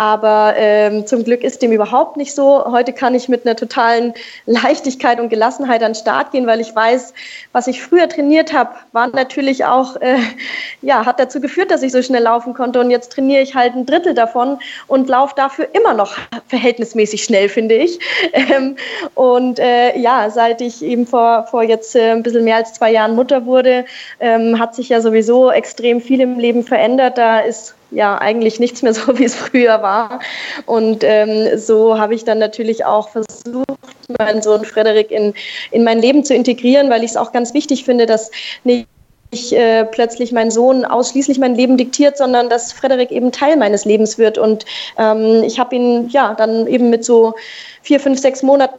[0.00, 2.64] Aber ähm, zum Glück ist dem überhaupt nicht so.
[2.64, 4.14] Heute kann ich mit einer totalen
[4.46, 7.12] Leichtigkeit und Gelassenheit an den Start gehen, weil ich weiß,
[7.52, 10.16] was ich früher trainiert habe, war natürlich auch, äh,
[10.80, 12.80] ja, hat dazu geführt, dass ich so schnell laufen konnte.
[12.80, 16.16] Und jetzt trainiere ich halt ein Drittel davon und laufe dafür immer noch
[16.48, 17.98] verhältnismäßig schnell, finde ich.
[18.32, 18.76] Ähm,
[19.14, 22.90] und äh, ja, seit ich eben vor, vor jetzt äh, ein bisschen mehr als zwei
[22.90, 23.84] Jahren Mutter wurde,
[24.18, 27.18] ähm, hat sich ja sowieso extrem viel im Leben verändert.
[27.18, 30.20] Da ist ja eigentlich nichts mehr so, wie es früher war.
[30.66, 33.66] Und ähm, so habe ich dann natürlich auch versucht,
[34.18, 35.34] meinen Sohn Frederik in,
[35.70, 38.30] in mein Leben zu integrieren, weil ich es auch ganz wichtig finde, dass
[38.64, 38.86] nicht
[39.32, 43.84] ich äh, plötzlich mein Sohn ausschließlich mein Leben diktiert, sondern dass Frederik eben Teil meines
[43.84, 44.38] Lebens wird.
[44.38, 44.64] Und
[44.98, 47.34] ähm, ich habe ihn ja dann eben mit so
[47.82, 48.78] vier, fünf, sechs Monaten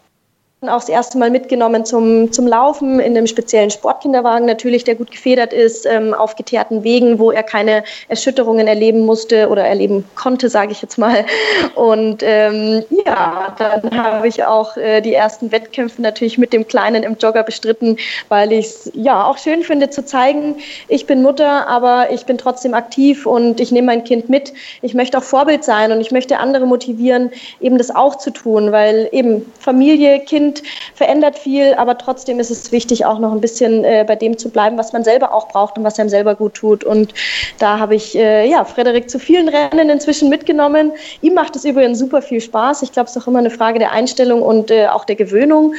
[0.69, 5.09] auch das erste Mal mitgenommen zum, zum Laufen in einem speziellen Sportkinderwagen natürlich, der gut
[5.09, 10.49] gefedert ist, ähm, auf geteerten Wegen, wo er keine Erschütterungen erleben musste oder erleben konnte,
[10.49, 11.25] sage ich jetzt mal.
[11.73, 17.01] Und ähm, ja, dann habe ich auch äh, die ersten Wettkämpfe natürlich mit dem Kleinen
[17.01, 17.97] im Jogger bestritten,
[18.29, 22.37] weil ich es ja auch schön finde zu zeigen, ich bin Mutter, aber ich bin
[22.37, 24.53] trotzdem aktiv und ich nehme mein Kind mit.
[24.83, 28.71] Ich möchte auch Vorbild sein und ich möchte andere motivieren, eben das auch zu tun,
[28.71, 30.63] weil eben Familie, Kind, Wind
[30.95, 34.49] verändert viel, aber trotzdem ist es wichtig, auch noch ein bisschen äh, bei dem zu
[34.49, 36.83] bleiben, was man selber auch braucht und was einem selber gut tut.
[36.83, 37.13] Und
[37.59, 40.91] da habe ich äh, ja Frederik zu vielen Rennen inzwischen mitgenommen.
[41.21, 42.83] Ihm macht es übrigens super viel Spaß.
[42.83, 45.73] Ich glaube, es ist auch immer eine Frage der Einstellung und äh, auch der Gewöhnung.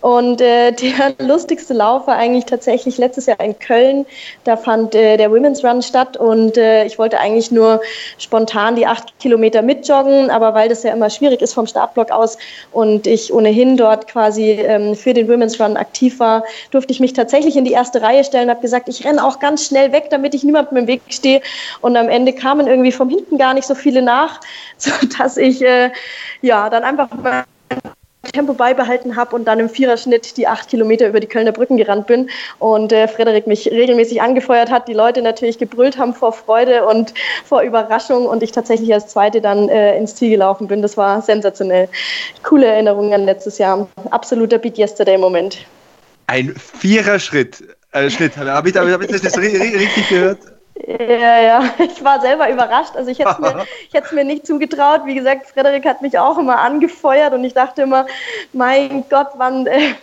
[0.00, 4.06] Und äh, der lustigste Lauf war eigentlich tatsächlich letztes Jahr in Köln.
[4.44, 7.80] Da fand äh, der Women's Run statt und äh, ich wollte eigentlich nur
[8.18, 12.38] spontan die acht Kilometer mitjoggen, aber weil das ja immer schwierig ist vom Startblock aus
[12.72, 17.14] und ich ohnehin dort quasi ähm, für den Women's Run aktiv war, durfte ich mich
[17.14, 20.34] tatsächlich in die erste Reihe stellen, habe gesagt, ich renne auch ganz schnell weg, damit
[20.36, 21.42] ich niemandem im Weg stehe.
[21.80, 24.40] Und am Ende kamen irgendwie vom hinten gar nicht so viele nach,
[24.78, 25.90] sodass ich äh,
[26.42, 27.44] ja dann einfach mal
[28.32, 32.06] Tempo beibehalten habe und dann im Viererschnitt die acht Kilometer über die Kölner Brücken gerannt
[32.06, 36.84] bin und äh, Frederik mich regelmäßig angefeuert hat, die Leute natürlich gebrüllt haben vor Freude
[36.86, 40.82] und vor Überraschung und ich tatsächlich als Zweite dann äh, ins Ziel gelaufen bin.
[40.82, 41.88] Das war sensationell.
[42.42, 43.88] Coole Erinnerungen an letztes Jahr.
[44.10, 45.58] Absoluter Beat Yesterday-Moment.
[46.26, 47.62] Ein Viererschritt.
[47.92, 48.36] Äh, Schnitt.
[48.36, 50.38] Habe ich, hab ich das richtig gehört?
[50.86, 52.96] Ja, ja, ich war selber überrascht.
[52.96, 53.36] Also ich hätte
[53.92, 55.02] es mir, mir nicht zugetraut.
[55.04, 58.06] Wie gesagt, Frederik hat mich auch immer angefeuert und ich dachte immer,
[58.52, 59.94] mein Gott, wann, äh,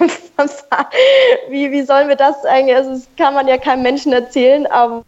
[1.49, 2.75] wie, wie sollen wir das eigentlich?
[2.75, 5.03] Also das kann man ja keinem Menschen erzählen, aber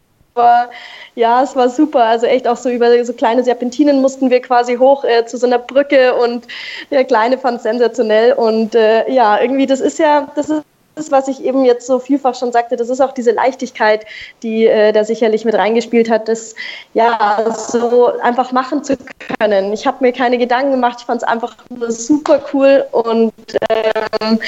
[1.15, 2.03] ja, es war super.
[2.03, 5.45] Also echt auch so über so kleine Serpentinen mussten wir quasi hoch äh, zu so
[5.47, 6.47] einer Brücke und
[6.91, 8.33] der Kleine fand es sensationell.
[8.33, 10.63] Und äh, ja, irgendwie, das ist ja, das ist
[10.95, 14.05] ist, was ich eben jetzt so vielfach schon sagte, das ist auch diese Leichtigkeit,
[14.43, 16.55] die äh, da sicherlich mit reingespielt hat, das
[16.93, 18.97] ja so einfach machen zu
[19.39, 19.73] können.
[19.73, 21.55] Ich habe mir keine Gedanken gemacht, ich fand es einfach
[21.89, 23.33] super cool und
[23.69, 24.39] ähm,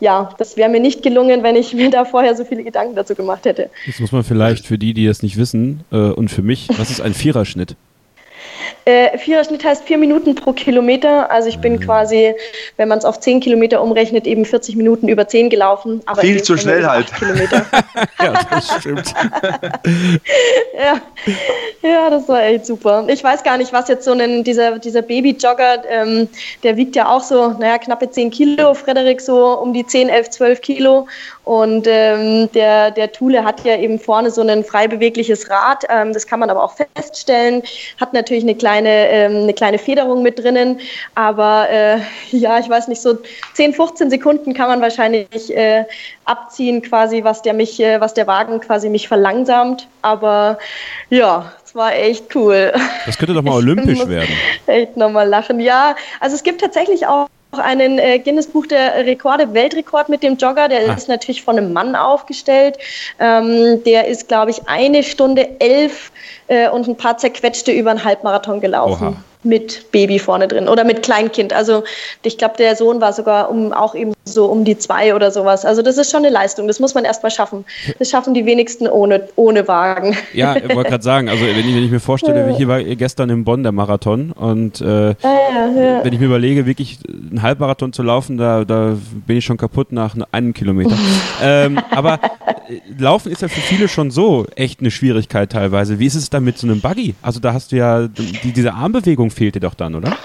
[0.00, 3.14] ja, das wäre mir nicht gelungen, wenn ich mir da vorher so viele Gedanken dazu
[3.14, 3.70] gemacht hätte.
[3.86, 6.90] Jetzt muss man vielleicht für die, die es nicht wissen äh, und für mich, was
[6.90, 7.76] ist ein Viererschnitt?
[8.84, 11.30] Äh, Viererschnitt heißt vier Minuten pro Kilometer.
[11.30, 11.80] Also ich bin mhm.
[11.80, 12.34] quasi,
[12.76, 16.00] wenn man es auf zehn Kilometer umrechnet, eben 40 Minuten über zehn gelaufen.
[16.06, 17.12] Aber Viel zu schnell halt.
[17.14, 17.64] Kilometer.
[18.22, 19.14] ja, das stimmt.
[20.74, 21.00] ja.
[21.82, 23.04] ja, das war echt super.
[23.08, 26.28] Ich weiß gar nicht, was jetzt so ein, dieser, dieser Baby-Jogger, ähm,
[26.62, 30.30] der wiegt ja auch so, naja, knappe 10 Kilo, Frederik so um die 10, 11,
[30.30, 31.06] 12 Kilo.
[31.48, 35.82] Und ähm, der, der Thule hat ja eben vorne so ein frei bewegliches Rad.
[35.88, 37.62] Ähm, das kann man aber auch feststellen.
[37.98, 40.78] Hat natürlich eine kleine, ähm, eine kleine Federung mit drinnen.
[41.14, 42.00] Aber äh,
[42.32, 43.16] ja, ich weiß nicht, so
[43.54, 45.86] 10, 15 Sekunden kann man wahrscheinlich äh,
[46.26, 49.88] abziehen, quasi, was der mich, äh, was der Wagen quasi mich verlangsamt.
[50.02, 50.58] Aber
[51.08, 52.74] ja, es war echt cool.
[53.06, 54.36] Das könnte doch mal olympisch werden.
[54.66, 55.60] Echt nochmal lachen.
[55.60, 60.22] Ja, also es gibt tatsächlich auch auch einen äh, Guinness Buch der Rekorde, Weltrekord mit
[60.22, 60.68] dem Jogger.
[60.68, 60.94] Der ah.
[60.94, 62.78] ist natürlich von einem Mann aufgestellt.
[63.18, 66.12] Ähm, der ist, glaube ich, eine Stunde elf
[66.48, 69.08] äh, und ein paar zerquetschte über einen Halbmarathon gelaufen.
[69.08, 71.52] Oha mit Baby vorne drin oder mit Kleinkind.
[71.52, 71.84] Also
[72.22, 75.64] ich glaube, der Sohn war sogar um, auch eben so um die zwei oder sowas.
[75.64, 76.66] Also das ist schon eine Leistung.
[76.66, 77.64] Das muss man erstmal schaffen.
[77.98, 80.16] Das schaffen die wenigsten ohne, ohne Wagen.
[80.32, 83.30] Ja, ich wollte gerade sagen, also wenn ich, wenn ich, mir vorstelle, hier war gestern
[83.30, 85.14] in Bonn der Marathon und äh, ja,
[85.76, 86.04] ja.
[86.04, 89.92] wenn ich mir überlege, wirklich einen Halbmarathon zu laufen, da, da bin ich schon kaputt
[89.92, 90.96] nach einem Kilometer.
[91.42, 92.20] ähm, aber
[92.68, 95.98] äh, Laufen ist ja für viele schon so echt eine Schwierigkeit teilweise.
[95.98, 97.14] Wie ist es dann mit so einem Buggy?
[97.22, 100.16] Also da hast du ja die, diese Armbewegung fehlt dir doch dann, oder?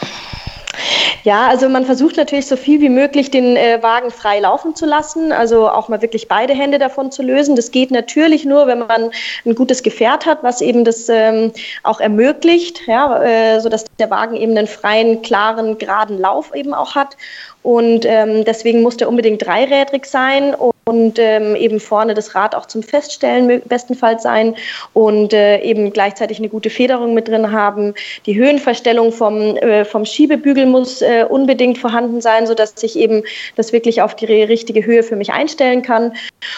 [1.24, 4.86] Ja, also man versucht natürlich so viel wie möglich den äh, Wagen frei laufen zu
[4.86, 7.56] lassen, also auch mal wirklich beide Hände davon zu lösen.
[7.56, 9.12] Das geht natürlich nur, wenn man
[9.46, 11.52] ein gutes Gefährt hat, was eben das ähm,
[11.84, 16.96] auch ermöglicht, ja, äh, sodass der Wagen eben einen freien, klaren, geraden Lauf eben auch
[16.96, 17.16] hat.
[17.62, 20.54] Und ähm, deswegen muss der unbedingt dreirädrig sein
[20.86, 24.56] und ähm, eben vorne das Rad auch zum Feststellen bestenfalls sein
[24.94, 27.94] und äh, eben gleichzeitig eine gute Federung mit drin haben.
[28.26, 33.24] Die Höhenverstellung vom, äh, vom Schiebebügel muss äh, unbedingt vorhanden sein, sodass ich eben
[33.56, 36.14] das wirklich auf die richtige Höhe für mich einstellen kann.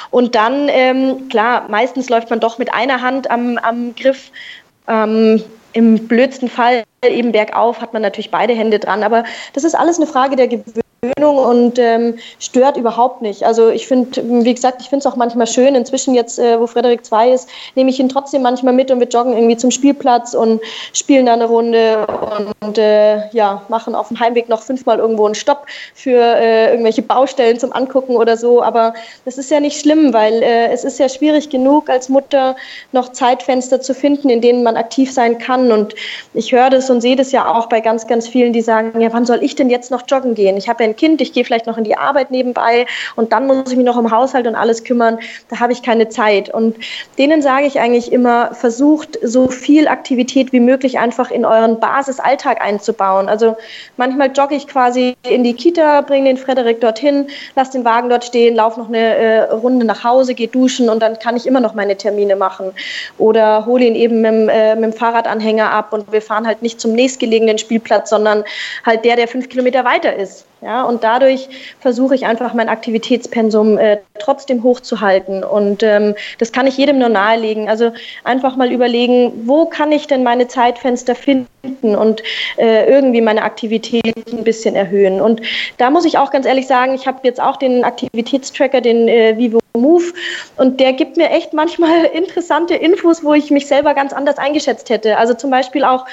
[0.09, 4.31] Und dann, ähm, klar, meistens läuft man doch mit einer Hand am, am Griff.
[4.87, 9.75] Ähm, Im blödsten Fall eben bergauf hat man natürlich beide Hände dran, aber das ist
[9.75, 13.43] alles eine Frage der Gewöhnung und ähm, stört überhaupt nicht.
[13.43, 15.75] Also ich finde, wie gesagt, ich finde es auch manchmal schön.
[15.75, 19.07] Inzwischen jetzt, äh, wo Frederik 2 ist, nehme ich ihn trotzdem manchmal mit und wir
[19.07, 20.61] joggen irgendwie zum Spielplatz und
[20.93, 22.07] spielen da eine Runde
[22.61, 27.01] und äh, ja, machen auf dem Heimweg noch fünfmal irgendwo einen Stopp für äh, irgendwelche
[27.01, 28.63] Baustellen zum Angucken oder so.
[28.63, 28.93] Aber
[29.25, 32.55] das ist ja nicht schlimm, weil äh, es ist ja schwierig genug, als Mutter
[32.91, 35.71] noch Zeitfenster zu finden, in denen man aktiv sein kann.
[35.71, 35.93] Und
[36.33, 39.01] ich höre das das und sehe das ja auch bei ganz, ganz vielen, die sagen,
[39.01, 40.55] ja, wann soll ich denn jetzt noch joggen gehen?
[40.57, 43.47] Ich habe ja ein Kind, ich gehe vielleicht noch in die Arbeit nebenbei und dann
[43.47, 45.17] muss ich mich noch um Haushalt und alles kümmern.
[45.49, 46.53] Da habe ich keine Zeit.
[46.53, 46.75] Und
[47.17, 52.61] denen sage ich eigentlich immer, versucht so viel Aktivität wie möglich einfach in euren Basisalltag
[52.61, 53.27] einzubauen.
[53.27, 53.57] Also
[53.97, 58.25] manchmal jogge ich quasi in die Kita, bringe den Frederik dorthin, lasse den Wagen dort
[58.25, 61.59] stehen, laufe noch eine äh, Runde nach Hause, gehe duschen und dann kann ich immer
[61.59, 62.71] noch meine Termine machen.
[63.17, 66.74] Oder hole ihn eben mit, äh, mit dem Fahrradanhänger ab und wir fahren halt nicht
[66.77, 68.43] zum nächstgelegenen Spielplatz, sondern
[68.85, 70.45] halt der, der fünf Kilometer weiter ist.
[70.61, 71.47] Ja, und dadurch
[71.79, 75.43] versuche ich einfach mein Aktivitätspensum äh, trotzdem hochzuhalten.
[75.43, 77.69] Und ähm, das kann ich jedem nur nahelegen.
[77.69, 77.91] Also
[78.23, 82.23] einfach mal überlegen, wo kann ich denn meine Zeitfenster finden und
[82.57, 85.21] äh, irgendwie meine Aktivität ein bisschen erhöhen.
[85.21, 85.41] Und
[85.77, 89.37] da muss ich auch ganz ehrlich sagen, ich habe jetzt auch den Aktivitätstracker, den äh,
[89.37, 90.13] Vivo Move,
[90.57, 94.89] und der gibt mir echt manchmal interessante Infos, wo ich mich selber ganz anders eingeschätzt
[94.89, 95.17] hätte.
[95.17, 96.05] Also zum Beispiel auch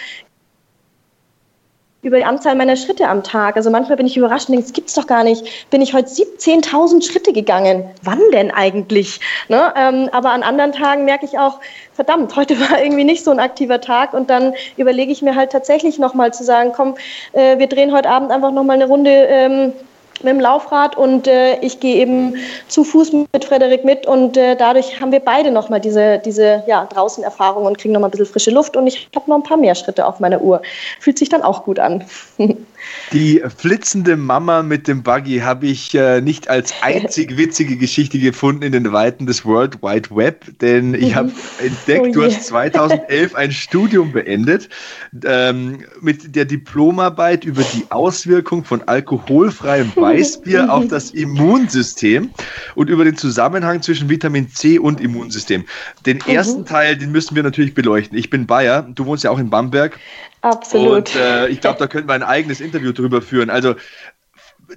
[2.03, 3.57] über die Anzahl meiner Schritte am Tag.
[3.57, 5.71] Also manchmal bin ich überrascht und denke, das gibt's doch gar nicht.
[5.71, 7.85] Bin ich heute 17.000 Schritte gegangen?
[8.03, 9.21] Wann denn eigentlich?
[9.49, 9.73] Ne?
[9.77, 11.61] Ähm, aber an anderen Tagen merke ich auch,
[11.93, 15.53] verdammt, heute war irgendwie nicht so ein aktiver Tag und dann überlege ich mir halt
[15.53, 16.97] tatsächlich nochmal zu sagen, komm,
[17.33, 19.73] äh, wir drehen heute Abend einfach nochmal eine Runde ähm,
[20.25, 22.37] mit dem Laufrad und äh, ich gehe eben
[22.69, 26.87] zu Fuß mit Frederik mit und äh, dadurch haben wir beide nochmal diese, diese ja,
[26.87, 29.75] Draußenerfahrung und kriegen nochmal ein bisschen frische Luft und ich habe noch ein paar mehr
[29.75, 30.63] Schritte auf meiner Uhr.
[31.01, 32.05] Fühlt sich dann auch gut an.
[33.13, 38.63] Die flitzende Mama mit dem Buggy habe ich äh, nicht als einzig witzige Geschichte gefunden
[38.63, 41.31] in den Weiten des World Wide Web, denn ich habe
[41.63, 44.69] entdeckt, oh du hast 2011 ein Studium beendet
[45.25, 52.31] ähm, mit der Diplomarbeit über die Auswirkung von alkoholfreiem Weißbier auf das Immunsystem
[52.75, 55.65] und über den Zusammenhang zwischen Vitamin C und Immunsystem.
[56.07, 56.35] Den mhm.
[56.35, 58.17] ersten Teil, den müssen wir natürlich beleuchten.
[58.17, 59.99] Ich bin Bayer, du wohnst ja auch in Bamberg.
[60.43, 61.15] Absolut.
[61.15, 63.49] Und äh, ich glaube, da könnten wir ein eigenes Interview drüber führen.
[63.49, 63.75] Also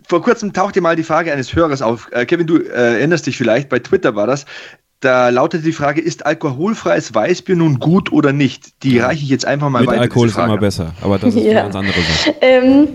[0.08, 2.10] vor kurzem tauchte mal die Frage eines Hörers auf.
[2.12, 4.46] Äh, Kevin, du äh, erinnerst dich vielleicht, bei Twitter war das.
[5.00, 8.84] Da lautete die Frage, ist alkoholfreies Weißbier nun gut oder nicht?
[8.84, 10.02] Die reiche ich jetzt einfach mal Mit weiter.
[10.02, 11.52] Alkohol ist immer besser, aber das ist ja.
[11.52, 12.36] eine ganz andere Sache.
[12.42, 12.88] Ähm,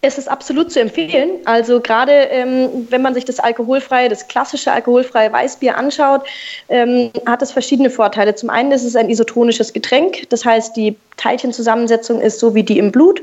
[0.00, 1.30] es ist absolut zu empfehlen.
[1.44, 6.22] Also gerade ähm, wenn man sich das alkoholfreie, das klassische alkoholfreie Weißbier anschaut,
[6.68, 8.34] ähm, hat es verschiedene Vorteile.
[8.34, 12.78] Zum einen ist es ein isotonisches Getränk, das heißt die Teilchenzusammensetzung ist so wie die
[12.78, 13.20] im Blut.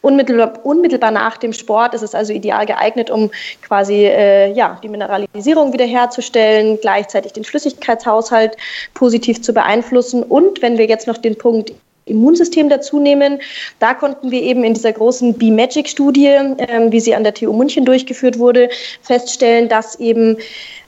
[0.00, 3.30] Unmittelbar, unmittelbar nach dem Sport ist es also ideal geeignet, um
[3.62, 8.56] quasi äh, ja, die Mineralisierung wiederherzustellen, gleichzeitig den Flüssigkeitshaushalt
[8.94, 10.22] positiv zu beeinflussen.
[10.22, 11.72] Und wenn wir jetzt noch den Punkt
[12.04, 13.40] Immunsystem dazu nehmen.
[13.78, 16.26] Da konnten wir eben in dieser großen B-Magic-Studie,
[16.58, 18.68] ähm, wie sie an der TU München durchgeführt wurde,
[19.02, 20.36] feststellen, dass eben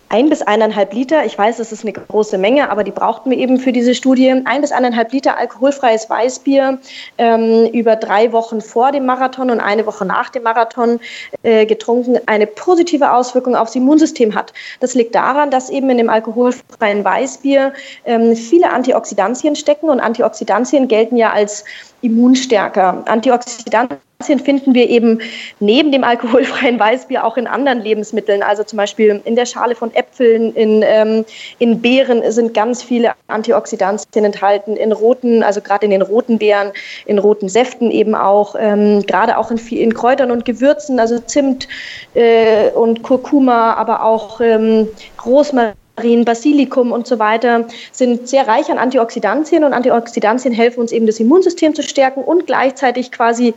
[0.09, 3.38] ein bis eineinhalb Liter, ich weiß, das ist eine große Menge, aber die brauchten wir
[3.38, 6.79] eben für diese Studie, ein bis eineinhalb Liter alkoholfreies Weißbier
[7.19, 11.01] ähm, über drei Wochen vor dem Marathon und eine Woche nach dem Marathon
[11.43, 14.53] äh, getrunken, eine positive Auswirkung aufs Immunsystem hat.
[14.81, 17.73] Das liegt daran, dass eben in dem alkoholfreien Weißbier
[18.05, 21.64] ähm, viele Antioxidantien stecken und Antioxidantien gelten ja als
[22.03, 23.03] Immunstärker.
[23.07, 25.20] Antioxidantien finden wir eben
[25.60, 28.42] neben dem alkoholfreien Weißbier auch in anderen Lebensmitteln.
[28.42, 31.24] Also zum Beispiel in der Schale von Äpfeln, in, ähm,
[31.58, 36.72] in Beeren sind ganz viele Antioxidantien enthalten, in roten, also gerade in den roten Beeren,
[37.06, 41.68] in roten Säften eben auch, ähm, gerade auch in, in Kräutern und Gewürzen, also Zimt
[42.14, 44.88] äh, und Kurkuma, aber auch ähm,
[45.24, 45.74] Rosmarin.
[46.24, 51.20] Basilikum und so weiter sind sehr reich an Antioxidantien und Antioxidantien helfen uns eben das
[51.20, 53.54] Immunsystem zu stärken und gleichzeitig quasi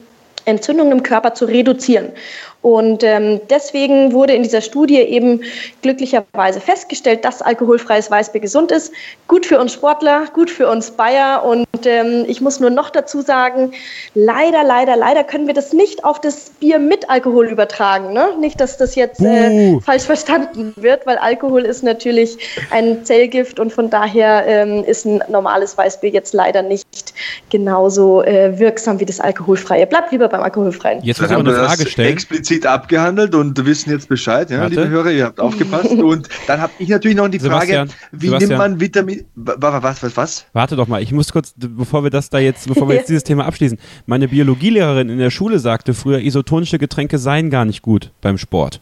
[0.47, 2.13] Entzündungen im Körper zu reduzieren.
[2.61, 5.41] Und ähm, deswegen wurde in dieser Studie eben
[5.81, 8.91] glücklicherweise festgestellt, dass alkoholfreies Weißbier gesund ist.
[9.27, 11.45] Gut für uns Sportler, gut für uns Bayer.
[11.45, 13.71] Und ähm, ich muss nur noch dazu sagen,
[14.15, 18.11] leider, leider, leider können wir das nicht auf das Bier mit Alkohol übertragen.
[18.11, 18.29] Ne?
[18.39, 22.37] Nicht, dass das jetzt äh, falsch verstanden wird, weil Alkohol ist natürlich
[22.71, 27.13] ein Zellgift und von daher ähm, ist ein normales Weißbier jetzt leider nicht
[27.49, 29.87] genauso äh, wirksam wie das alkoholfreie.
[29.87, 31.01] Bleibt lieber beim alkoholfreien.
[31.03, 32.13] Jetzt muss ich eine Frage stellen.
[32.13, 35.91] Explizit explizit abgehandelt und wissen jetzt Bescheid, ja, liebe Hörer, ihr habt aufgepasst.
[35.91, 38.49] und dann habe ich natürlich noch die Frage, wie Sebastian.
[38.49, 39.25] nimmt man Vitamin.
[39.35, 40.45] Was, was, was?
[40.53, 43.23] Warte doch mal, ich muss kurz, bevor wir das da jetzt, bevor wir jetzt dieses
[43.23, 43.77] Thema abschließen.
[44.05, 48.79] Meine Biologielehrerin in der Schule sagte früher, isotonische Getränke seien gar nicht gut beim Sport.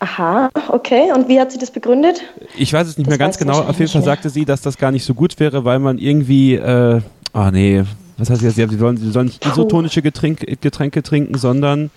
[0.00, 1.12] Aha, okay.
[1.14, 2.22] Und wie hat sie das begründet?
[2.56, 3.60] Ich weiß es nicht das mehr ganz genau.
[3.60, 6.54] Auf jeden Fall sagte sie, dass das gar nicht so gut wäre, weil man irgendwie,
[6.54, 7.00] äh,
[7.32, 7.84] ah nee,
[8.18, 8.56] was heißt jetzt?
[8.56, 11.90] Sie sollen, sie sollen nicht isotonische Getränke, Getränke trinken, sondern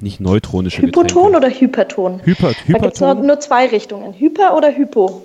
[0.00, 1.36] nicht neutronische Hypoton Getränke.
[1.36, 2.20] oder Hyperton?
[2.24, 2.72] Hyper, Hyperton.
[2.72, 4.14] Da gibt es nur, nur, zwei Richtungen.
[4.18, 5.22] Hyper oder Hypo?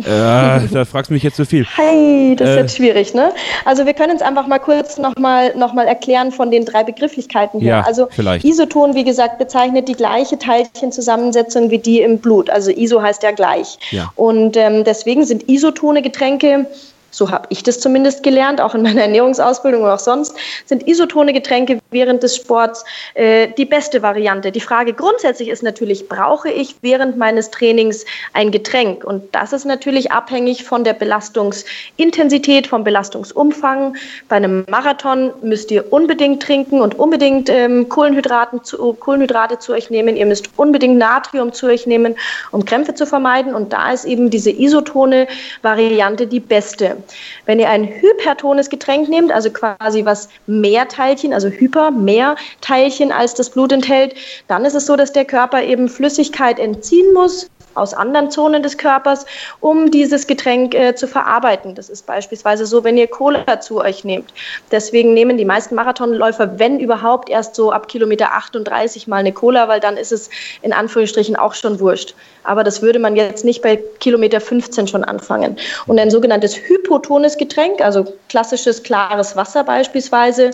[0.00, 1.66] Äh, da fragst du mich jetzt zu so viel.
[1.76, 3.32] Hey, das äh, ist jetzt schwierig, ne?
[3.64, 7.60] Also wir können es einfach mal kurz nochmal noch mal erklären von den drei Begrifflichkeiten
[7.60, 7.76] her.
[7.76, 8.44] Ja, also vielleicht.
[8.44, 12.50] Isoton, wie gesagt, bezeichnet die gleiche Teilchenzusammensetzung wie die im Blut.
[12.50, 13.78] Also Iso heißt ja gleich.
[13.90, 14.12] Ja.
[14.16, 16.66] Und ähm, deswegen sind isotone Getränke
[17.10, 20.34] so habe ich das zumindest gelernt, auch in meiner Ernährungsausbildung und auch sonst,
[20.66, 22.84] sind isotone Getränke während des Sports
[23.14, 24.52] äh, die beste Variante.
[24.52, 29.04] Die Frage grundsätzlich ist natürlich, brauche ich während meines Trainings ein Getränk?
[29.04, 33.96] Und das ist natürlich abhängig von der Belastungsintensität, vom Belastungsumfang.
[34.28, 39.90] Bei einem Marathon müsst ihr unbedingt trinken und unbedingt ähm, Kohlenhydraten zu, Kohlenhydrate zu euch
[39.90, 40.16] nehmen.
[40.16, 42.14] Ihr müsst unbedingt Natrium zu euch nehmen,
[42.52, 43.54] um Krämpfe zu vermeiden.
[43.54, 45.26] Und da ist eben diese isotone
[45.62, 46.99] Variante die beste.
[47.46, 53.12] Wenn ihr ein hypertones Getränk nehmt, also quasi was mehr Teilchen, also hyper, mehr Teilchen
[53.12, 54.14] als das Blut enthält,
[54.48, 58.78] dann ist es so, dass der Körper eben Flüssigkeit entziehen muss aus anderen Zonen des
[58.78, 59.26] Körpers,
[59.60, 61.74] um dieses Getränk äh, zu verarbeiten.
[61.74, 64.32] Das ist beispielsweise so, wenn ihr Cola zu euch nehmt.
[64.70, 69.68] Deswegen nehmen die meisten Marathonläufer, wenn überhaupt, erst so ab Kilometer 38 mal eine Cola,
[69.68, 70.30] weil dann ist es
[70.62, 72.14] in Anführungsstrichen auch schon wurscht.
[72.44, 75.56] Aber das würde man jetzt nicht bei Kilometer 15 schon anfangen.
[75.86, 80.50] Und ein sogenanntes hypotones Getränk, also klassisches klares Wasser beispielsweise,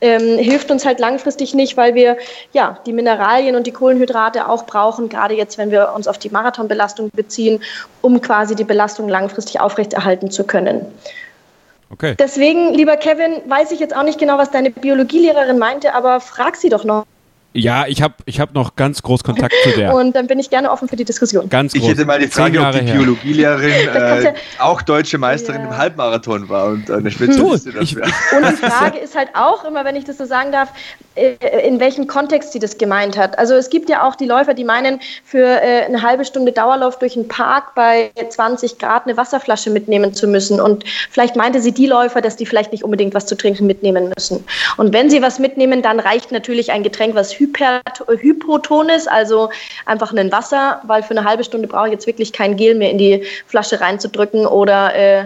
[0.00, 2.16] ähm, hilft uns halt langfristig nicht, weil wir
[2.52, 6.30] ja die Mineralien und die Kohlenhydrate auch brauchen, gerade jetzt, wenn wir uns auf die
[6.30, 7.62] Marathonbelastung beziehen,
[8.02, 10.86] um quasi die Belastung langfristig aufrechterhalten zu können.
[11.90, 12.14] Okay.
[12.18, 16.56] Deswegen, lieber Kevin, weiß ich jetzt auch nicht genau, was deine Biologielehrerin meinte, aber frag
[16.56, 17.06] sie doch noch
[17.54, 19.94] ja, ich habe ich hab noch ganz groß Kontakt zu der.
[19.94, 21.48] Und dann bin ich gerne offen für die Diskussion.
[21.48, 21.82] Ganz groß.
[21.82, 25.68] Ich hätte mal die Frage, ob die Biologielehrerin äh, auch deutsche Meisterin ja.
[25.68, 27.80] im Halbmarathon war und eine Spezialistin hm.
[27.80, 28.02] dafür.
[28.36, 30.68] Und die Frage ist halt auch immer, wenn ich das so sagen darf,
[31.14, 31.36] äh,
[31.66, 33.38] in welchem Kontext sie das gemeint hat.
[33.38, 36.98] Also es gibt ja auch die Läufer, die meinen, für äh, eine halbe Stunde Dauerlauf
[36.98, 40.60] durch einen Park bei 20 Grad eine Wasserflasche mitnehmen zu müssen.
[40.60, 44.12] Und vielleicht meinte sie die Läufer, dass die vielleicht nicht unbedingt was zu trinken mitnehmen
[44.14, 44.44] müssen.
[44.76, 47.80] Und wenn sie was mitnehmen, dann reicht natürlich ein Getränk, was hyper,
[48.20, 49.50] hypoton ist, also
[49.86, 52.90] einfach ein Wasser, weil für eine halbe Stunde brauche ich jetzt wirklich kein Gel mehr
[52.90, 55.24] in die Flasche reinzudrücken oder äh,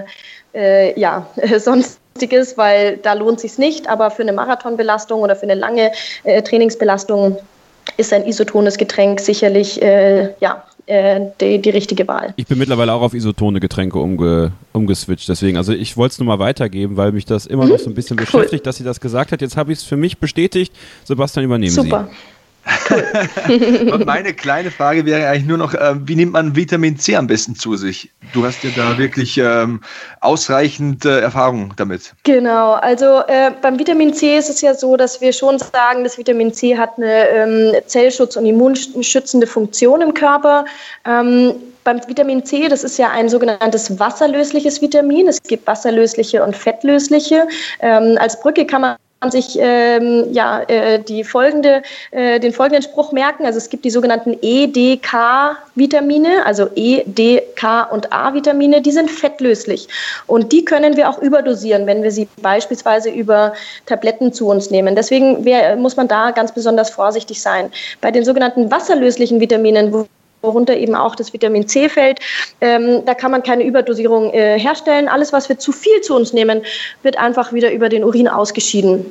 [0.54, 1.26] äh, ja,
[1.58, 3.88] sonstiges, weil da lohnt sich nicht.
[3.88, 5.92] Aber für eine Marathonbelastung oder für eine lange
[6.24, 7.38] äh, Trainingsbelastung
[7.96, 12.34] ist ein isotones Getränk sicherlich äh, ja, äh, die, die, richtige Wahl.
[12.36, 15.56] Ich bin mittlerweile auch auf isotone Getränke umge, umgeswitcht, deswegen.
[15.56, 18.18] Also ich wollte es nur mal weitergeben, weil mich das immer noch so ein bisschen
[18.18, 18.24] cool.
[18.24, 19.40] beschäftigt, dass sie das gesagt hat.
[19.40, 20.74] Jetzt habe ich es für mich bestätigt.
[21.04, 21.84] Sebastian, übernehmen Super.
[21.84, 21.90] Sie.
[21.90, 22.31] Super.
[24.04, 27.56] Meine kleine Frage wäre eigentlich nur noch, äh, wie nimmt man Vitamin C am besten
[27.56, 28.10] zu sich?
[28.32, 29.80] Du hast ja da wirklich ähm,
[30.20, 32.14] ausreichend äh, Erfahrung damit.
[32.22, 36.18] Genau, also äh, beim Vitamin C ist es ja so, dass wir schon sagen, dass
[36.18, 40.64] Vitamin C hat eine ähm, Zellschutz- und immunschützende Funktion im Körper.
[41.04, 41.54] Ähm,
[41.84, 45.26] beim Vitamin C, das ist ja ein sogenanntes wasserlösliches Vitamin.
[45.26, 47.48] Es gibt wasserlösliche und fettlösliche.
[47.80, 48.96] Ähm, als Brücke kann man
[49.30, 53.46] sich ähm, ja, äh, die folgende, äh, den folgenden Spruch merken.
[53.46, 59.88] Also es gibt die sogenannten EDK-Vitamine, also E, D, K und A-Vitamine, die sind fettlöslich.
[60.26, 63.54] Und die können wir auch überdosieren, wenn wir sie beispielsweise über
[63.86, 64.96] Tabletten zu uns nehmen.
[64.96, 67.70] Deswegen wär, muss man da ganz besonders vorsichtig sein.
[68.00, 70.06] Bei den sogenannten wasserlöslichen Vitaminen, wo
[70.42, 72.20] worunter eben auch das Vitamin C fällt.
[72.60, 75.08] Ähm, da kann man keine Überdosierung äh, herstellen.
[75.08, 76.62] Alles, was wir zu viel zu uns nehmen,
[77.02, 79.06] wird einfach wieder über den Urin ausgeschieden.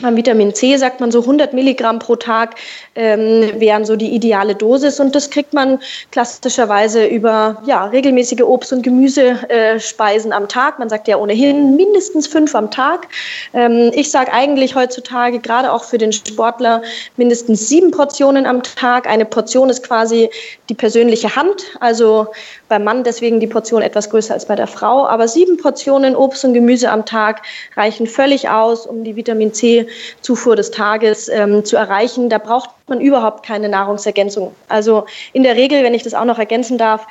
[0.00, 2.54] Beim Vitamin C sagt man so 100 Milligramm pro Tag
[2.94, 5.80] ähm, wären so die ideale Dosis und das kriegt man
[6.12, 10.78] klassischerweise über ja, regelmäßige Obst- und Gemüsespeisen am Tag.
[10.78, 13.08] Man sagt ja ohnehin mindestens fünf am Tag.
[13.54, 16.82] Ähm, ich sage eigentlich heutzutage gerade auch für den Sportler
[17.16, 19.08] mindestens sieben Portionen am Tag.
[19.08, 20.30] Eine Portion ist quasi
[20.68, 22.28] die persönliche Hand, also
[22.68, 25.06] beim Mann deswegen die Portion etwas größer als bei der Frau.
[25.06, 27.42] Aber sieben Portionen Obst und Gemüse am Tag
[27.76, 29.52] reichen völlig aus, um die Vitamin
[29.88, 32.28] C-Zufuhr des Tages ähm, zu erreichen.
[32.28, 34.54] Da braucht man überhaupt keine Nahrungsergänzung.
[34.68, 37.06] Also in der Regel, wenn ich das auch noch ergänzen darf,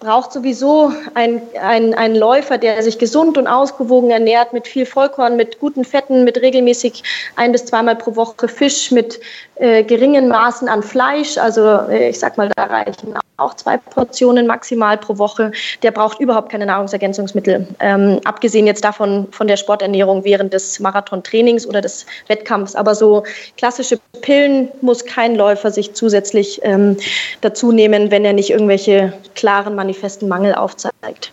[0.00, 5.36] braucht sowieso ein, ein, ein Läufer, der sich gesund und ausgewogen ernährt, mit viel Vollkorn,
[5.36, 7.02] mit guten Fetten, mit regelmäßig
[7.36, 9.20] ein bis zweimal pro Woche Fisch, mit
[9.56, 11.36] äh, geringen Maßen an Fleisch.
[11.36, 15.52] Also äh, ich sag mal, da reichen auch zwei Portionen maximal pro Woche.
[15.82, 17.66] Der braucht überhaupt keine Nahrungsergänzungsmittel.
[17.80, 22.74] Ähm, abgesehen jetzt davon von der Sporternährung während des Marathontrainings oder des Wettkampfs.
[22.74, 23.22] Aber so
[23.56, 26.96] klassische Pillen muss kein Läufer sich zusätzlich ähm,
[27.40, 31.32] dazu nehmen, wenn er nicht irgendwelche klaren, manifesten Mangel aufzeigt.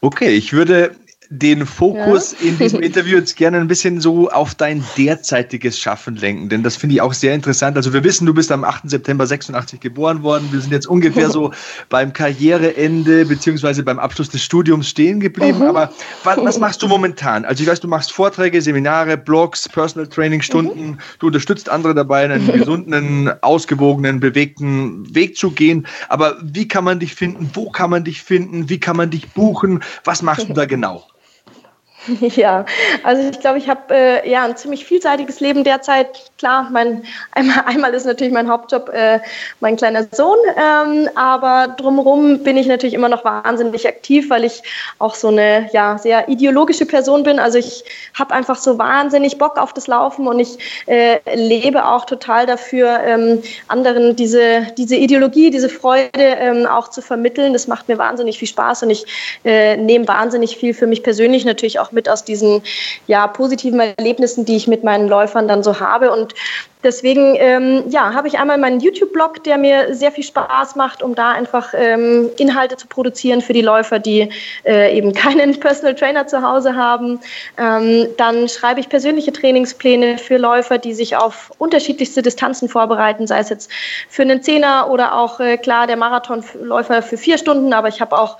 [0.00, 0.96] Okay, ich würde
[1.30, 2.48] den Fokus ja.
[2.48, 6.76] in diesem Interview jetzt gerne ein bisschen so auf dein derzeitiges Schaffen lenken, denn das
[6.76, 7.76] finde ich auch sehr interessant.
[7.76, 8.88] Also wir wissen, du bist am 8.
[8.90, 10.48] September 86 geboren worden.
[10.50, 11.52] Wir sind jetzt ungefähr so
[11.88, 15.58] beim Karriereende beziehungsweise beim Abschluss des Studiums stehen geblieben.
[15.58, 15.66] Mhm.
[15.66, 15.92] Aber
[16.24, 17.44] was, was, machst du momentan?
[17.44, 20.86] Also ich weiß, du machst Vorträge, Seminare, Blogs, Personal Training Stunden.
[20.86, 20.98] Mhm.
[21.18, 25.86] Du unterstützt andere dabei, einen gesunden, ausgewogenen, bewegten Weg zu gehen.
[26.08, 27.50] Aber wie kann man dich finden?
[27.54, 28.68] Wo kann man dich finden?
[28.68, 29.82] Wie kann man dich buchen?
[30.04, 31.04] Was machst du da genau?
[32.36, 32.64] Ja,
[33.02, 36.08] also ich glaube, ich habe äh, ja ein ziemlich vielseitiges Leben derzeit.
[36.38, 39.20] Klar, mein, einmal, einmal ist natürlich mein Hauptjob äh,
[39.60, 44.62] mein kleiner Sohn, ähm, aber drumherum bin ich natürlich immer noch wahnsinnig aktiv, weil ich
[44.98, 47.38] auch so eine ja, sehr ideologische Person bin.
[47.38, 47.84] Also ich
[48.14, 53.00] habe einfach so wahnsinnig Bock auf das Laufen und ich äh, lebe auch total dafür,
[53.04, 57.52] ähm, anderen diese, diese Ideologie, diese Freude ähm, auch zu vermitteln.
[57.52, 59.06] Das macht mir wahnsinnig viel Spaß und ich
[59.44, 62.62] äh, nehme wahnsinnig viel für mich persönlich natürlich auch mit aus diesen
[63.08, 66.12] ja, positiven Erlebnissen, die ich mit meinen Läufern dann so habe.
[66.12, 66.34] Und
[66.86, 71.14] deswegen ähm, ja, habe ich einmal meinen YouTube-Blog, der mir sehr viel Spaß macht, um
[71.14, 74.30] da einfach ähm, Inhalte zu produzieren für die Läufer, die
[74.64, 77.20] äh, eben keinen Personal Trainer zu Hause haben.
[77.58, 83.40] Ähm, dann schreibe ich persönliche Trainingspläne für Läufer, die sich auf unterschiedlichste Distanzen vorbereiten, sei
[83.40, 83.70] es jetzt
[84.08, 88.16] für einen Zehner oder auch äh, klar der Marathonläufer für vier Stunden, aber ich habe
[88.16, 88.38] auch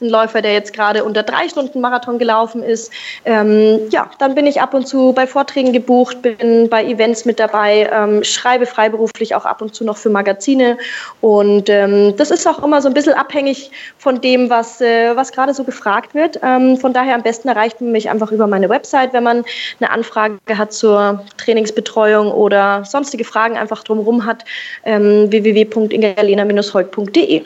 [0.00, 2.92] ein Läufer, der jetzt gerade unter drei Stunden Marathon gelaufen ist.
[3.24, 7.38] Ähm, ja, dann bin ich ab und zu bei Vorträgen gebucht, bin bei Events mit
[7.40, 10.78] dabei, ähm, schreibe freiberuflich auch ab und zu noch für Magazine.
[11.20, 15.32] Und ähm, das ist auch immer so ein bisschen abhängig von dem, was, äh, was
[15.32, 16.38] gerade so gefragt wird.
[16.42, 19.44] Ähm, von daher am besten erreicht man mich einfach über meine Website, wenn man
[19.80, 24.44] eine Anfrage hat zur Trainingsbetreuung oder sonstige Fragen einfach drumherum hat,
[24.84, 27.42] ähm, www.ingalena-holt.de.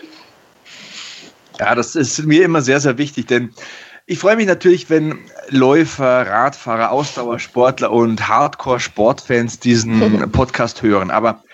[1.58, 3.52] Ja, das ist mir immer sehr, sehr wichtig, denn
[4.10, 11.12] ich freue mich natürlich, wenn Läufer, Radfahrer, Ausdauersportler und Hardcore-Sportfans diesen Podcast hören.
[11.12, 11.44] Aber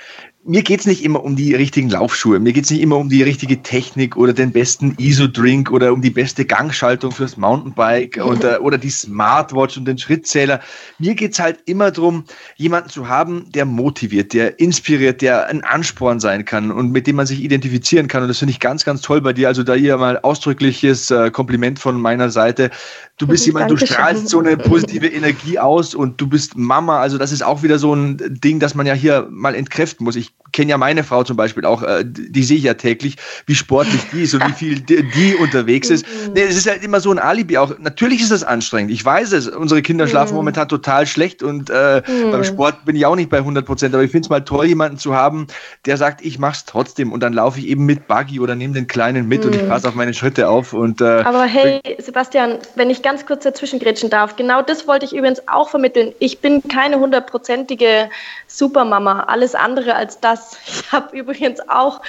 [0.47, 3.09] mir geht es nicht immer um die richtigen Laufschuhe, mir geht es nicht immer um
[3.09, 8.63] die richtige Technik oder den besten ISO-Drink oder um die beste Gangschaltung fürs Mountainbike oder,
[8.63, 10.61] oder die Smartwatch und den Schrittzähler.
[10.99, 12.25] Mir geht es halt immer darum,
[12.57, 17.17] jemanden zu haben, der motiviert, der inspiriert, der ein Ansporn sein kann und mit dem
[17.17, 18.23] man sich identifizieren kann.
[18.23, 19.49] Und das finde ich ganz, ganz toll bei dir.
[19.49, 22.71] Also da hier mal ausdrückliches äh, Kompliment von meiner Seite.
[23.19, 27.01] Du bist jemand, du strahlst so eine positive Energie aus und du bist Mama.
[27.01, 30.15] Also das ist auch wieder so ein Ding, das man ja hier mal entkräften muss.
[30.15, 33.17] Ich kenne ja meine Frau zum Beispiel auch, äh, die sehe ich ja täglich,
[33.47, 36.07] wie sportlich die ist und wie viel die, die unterwegs ist.
[36.07, 36.33] Mhm.
[36.33, 37.79] Nee, es ist halt immer so ein Alibi auch.
[37.79, 38.91] Natürlich ist das anstrengend.
[38.91, 39.49] Ich weiß es.
[39.49, 40.39] Unsere Kinder schlafen mhm.
[40.39, 42.31] momentan total schlecht und äh, mhm.
[42.31, 43.95] beim Sport bin ich auch nicht bei 100 Prozent.
[43.95, 45.47] Aber ich finde es mal toll, jemanden zu haben,
[45.85, 48.73] der sagt, ich mache es trotzdem und dann laufe ich eben mit Buggy oder nehme
[48.73, 50.73] den Kleinen mit und ich passe auf meine Schritte auf.
[50.73, 54.37] Und, äh, Aber hey, Sebastian, wenn ich ganz kurz dazwischen grätschen darf.
[54.37, 56.13] Genau das wollte ich übrigens auch vermitteln.
[56.19, 58.09] Ich bin keine hundertprozentige
[58.47, 60.57] Supermama, alles andere als das.
[60.67, 62.01] Ich habe übrigens auch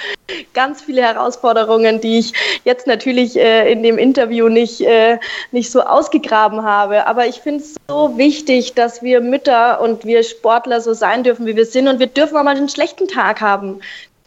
[0.54, 2.32] ganz viele Herausforderungen, die ich
[2.64, 5.18] jetzt natürlich äh, in dem Interview nicht, äh,
[5.52, 7.06] nicht so ausgegraben habe.
[7.06, 11.46] Aber ich finde es so wichtig, dass wir Mütter und wir Sportler so sein dürfen,
[11.46, 11.88] wie wir sind.
[11.88, 13.80] Und wir dürfen auch mal einen schlechten Tag haben.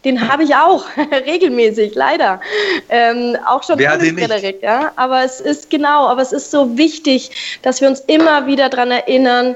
[0.04, 0.84] Den habe ich auch
[1.26, 2.40] regelmäßig, leider.
[2.88, 4.90] Ähm, auch schon Wer ohne Frederik, ja.
[4.96, 7.30] Aber es ist genau, aber es ist so wichtig,
[7.62, 9.54] dass wir uns immer wieder daran erinnern,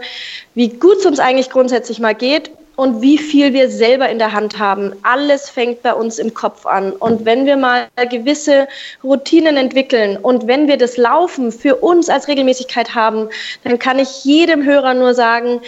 [0.55, 4.33] wie gut es uns eigentlich grundsätzlich mal geht und wie viel wir selber in der
[4.33, 4.93] Hand haben.
[5.03, 6.93] Alles fängt bei uns im Kopf an.
[6.93, 8.69] Und wenn wir mal gewisse
[9.03, 13.29] Routinen entwickeln und wenn wir das Laufen für uns als Regelmäßigkeit haben,
[13.65, 15.61] dann kann ich jedem Hörer nur sagen,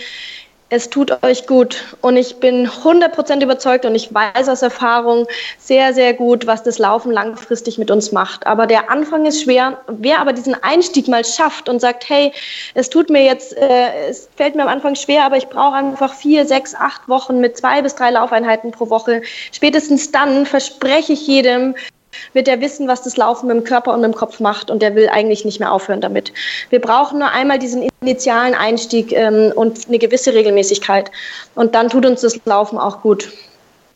[0.71, 1.97] es tut euch gut.
[2.03, 5.27] Und ich bin 100% überzeugt und ich weiß aus Erfahrung
[5.59, 8.47] sehr, sehr gut, was das Laufen langfristig mit uns macht.
[8.47, 9.79] Aber der Anfang ist schwer.
[9.89, 12.33] Wer aber diesen Einstieg mal schafft und sagt, hey,
[12.75, 16.13] es tut mir jetzt, äh, es fällt mir am Anfang schwer, aber ich brauche einfach
[16.13, 19.23] vier, sechs, acht Wochen mit zwei bis drei Laufeinheiten pro Woche.
[19.53, 21.75] Spätestens dann verspreche ich jedem,
[22.33, 24.83] wird er wissen, was das Laufen mit dem Körper und mit dem Kopf macht und
[24.83, 26.33] der will eigentlich nicht mehr aufhören damit.
[26.71, 31.11] Wir brauchen nur einmal diesen initialen Einstieg ähm, und eine gewisse Regelmäßigkeit
[31.55, 33.29] und dann tut uns das Laufen auch gut.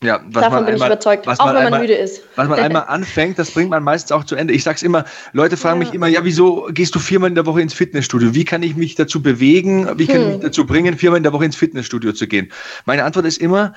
[0.03, 2.21] Ja, was Davon bin einmal, ich überzeugt, auch wenn man einmal, müde ist.
[2.35, 4.53] Was man einmal anfängt, das bringt man meistens auch zu Ende.
[4.53, 5.85] Ich sag's immer, Leute fragen ja.
[5.85, 8.33] mich immer, ja, wieso gehst du viermal in der Woche ins Fitnessstudio?
[8.35, 9.87] Wie kann ich mich dazu bewegen?
[9.97, 10.21] Wie kann hm.
[10.23, 12.51] ich mich dazu bringen, viermal in der Woche ins Fitnessstudio zu gehen?
[12.85, 13.73] Meine Antwort ist immer,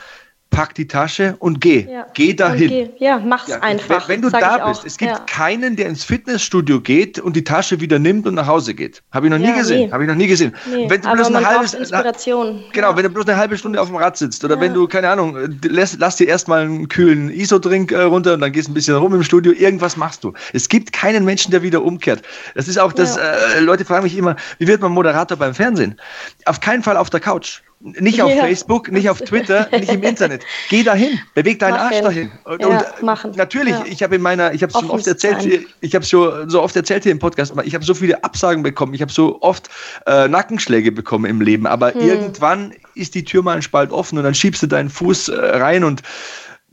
[0.51, 1.87] pack die Tasche und geh.
[1.91, 2.07] Ja.
[2.15, 2.69] Geh dahin.
[2.69, 2.91] Geh.
[2.99, 3.61] Ja, mach's ja.
[3.61, 4.09] einfach.
[4.09, 5.19] Wenn, wenn du da bist, es gibt ja.
[5.27, 9.03] keinen, der ins Fitnessstudio geht und die Tasche wieder nimmt und nach Hause geht.
[9.13, 9.87] Habe ich noch nie gesehen.
[9.87, 9.93] Nee.
[9.93, 10.55] Habe ich noch nie gesehen.
[10.71, 10.89] Nee.
[10.89, 12.65] Wenn du Aber bloß eine halbe Inspiration.
[12.73, 15.11] Genau, wenn du bloß eine halbe Stunde auf dem Rad sitzt oder wenn du keine
[15.11, 15.37] Ahnung,
[15.69, 19.15] lass, lass dir erstmal einen kühlen ISO-Drink äh, runter und dann gehst ein bisschen rum
[19.15, 19.53] im Studio.
[19.53, 20.33] Irgendwas machst du.
[20.53, 22.23] Es gibt keinen Menschen, der wieder umkehrt.
[22.55, 23.17] Das ist auch das.
[23.17, 26.01] Äh, Leute fragen mich immer, wie wird man Moderator beim Fernsehen?
[26.47, 27.61] Auf keinen Fall auf der Couch.
[27.81, 28.39] Nicht auf ja.
[28.39, 30.45] Facebook, nicht auf Twitter, nicht im Internet.
[30.71, 31.93] Geh dahin, beweg deinen machen.
[31.93, 32.33] Arsch dahin.
[32.45, 33.33] Und, ja, und machen.
[33.37, 33.85] natürlich, ja.
[33.87, 35.67] ich habe in meiner, ich habe es schon oft erzählt, sein.
[35.81, 38.95] ich habe schon so oft erzählt hier im Podcast, ich habe so viele Absagen bekommen,
[38.95, 39.69] ich habe so oft
[40.07, 42.01] äh, Nackenschläge bekommen im Leben, aber hm.
[42.01, 45.35] irgendwann ist die Tür mal ein Spalt offen und dann schiebst du deinen Fuß äh,
[45.35, 46.03] rein und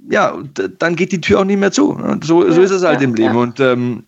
[0.10, 0.38] ja,
[0.80, 1.98] dann geht die Tür auch nicht mehr zu.
[2.24, 3.38] So, so ist es halt im Leben.
[3.38, 4.04] Und ähm,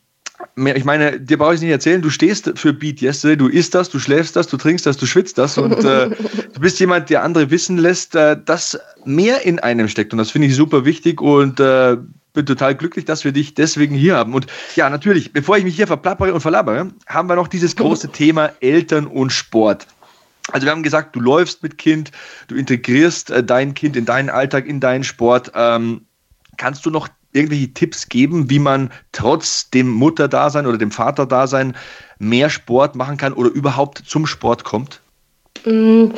[0.57, 3.89] ich meine, dir brauche ich nicht erzählen, du stehst für Beat Yesterday, du isst das,
[3.89, 6.09] du schläfst das, du trinkst das, du schwitzt das und äh,
[6.53, 10.31] du bist jemand, der andere wissen lässt, äh, dass mehr in einem steckt und das
[10.31, 11.97] finde ich super wichtig und äh,
[12.35, 14.33] bin total glücklich, dass wir dich deswegen hier haben.
[14.33, 18.09] Und ja, natürlich, bevor ich mich hier verplappere und verlabere, haben wir noch dieses große
[18.11, 19.87] Thema Eltern und Sport.
[20.51, 22.11] Also wir haben gesagt, du läufst mit Kind,
[22.47, 25.51] du integrierst äh, dein Kind in deinen Alltag, in deinen Sport.
[25.55, 26.05] Ähm,
[26.57, 31.75] kannst du noch irgendwelche Tipps geben, wie man trotz dem Mutterdasein oder dem Vaterdasein
[32.17, 35.01] mehr Sport machen kann oder überhaupt zum Sport kommt?
[35.65, 36.11] Mm,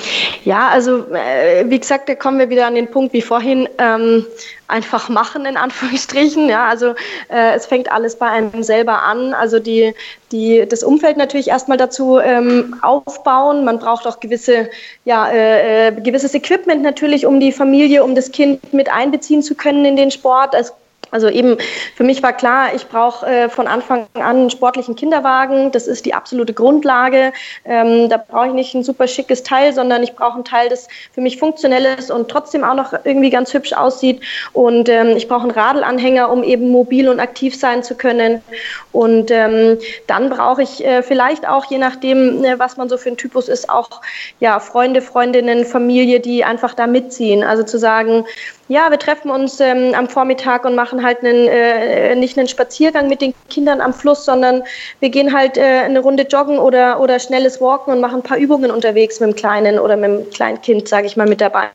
[0.43, 4.25] ja, also äh, wie gesagt, da kommen wir wieder an den Punkt wie vorhin, ähm,
[4.67, 6.49] einfach machen in Anführungsstrichen.
[6.49, 6.95] Ja, also
[7.29, 9.33] äh, es fängt alles bei einem selber an.
[9.33, 9.93] Also die,
[10.33, 13.63] die, das Umfeld natürlich erstmal dazu ähm, aufbauen.
[13.63, 14.69] Man braucht auch gewisse,
[15.05, 19.55] ja, äh, äh gewisses Equipment natürlich, um die Familie, um das Kind mit einbeziehen zu
[19.55, 20.55] können in den Sport.
[20.55, 20.73] Es
[21.11, 21.57] also eben
[21.95, 25.71] für mich war klar, ich brauche äh, von Anfang an einen sportlichen Kinderwagen.
[25.71, 27.33] Das ist die absolute Grundlage.
[27.65, 30.87] Ähm, da brauche ich nicht ein super schickes Teil, sondern ich brauche ein Teil, das
[31.13, 34.21] für mich funktionell ist und trotzdem auch noch irgendwie ganz hübsch aussieht.
[34.53, 38.41] Und ähm, ich brauche einen Radelanhänger, um eben mobil und aktiv sein zu können.
[38.91, 39.77] Und ähm,
[40.07, 43.47] dann brauche ich äh, vielleicht auch, je nachdem, äh, was man so für ein Typus
[43.47, 44.01] ist, auch
[44.39, 47.43] ja Freunde, Freundinnen, Familie, die einfach da mitziehen.
[47.43, 48.25] Also zu sagen,
[48.69, 53.07] ja, wir treffen uns ähm, am Vormittag und machen halt einen, äh, nicht einen Spaziergang
[53.07, 54.63] mit den Kindern am Fluss, sondern
[54.99, 58.37] wir gehen halt äh, eine Runde joggen oder, oder schnelles Walken und machen ein paar
[58.37, 61.69] Übungen unterwegs mit dem Kleinen oder mit dem kleinen Kind, sage ich mal, mit dabei.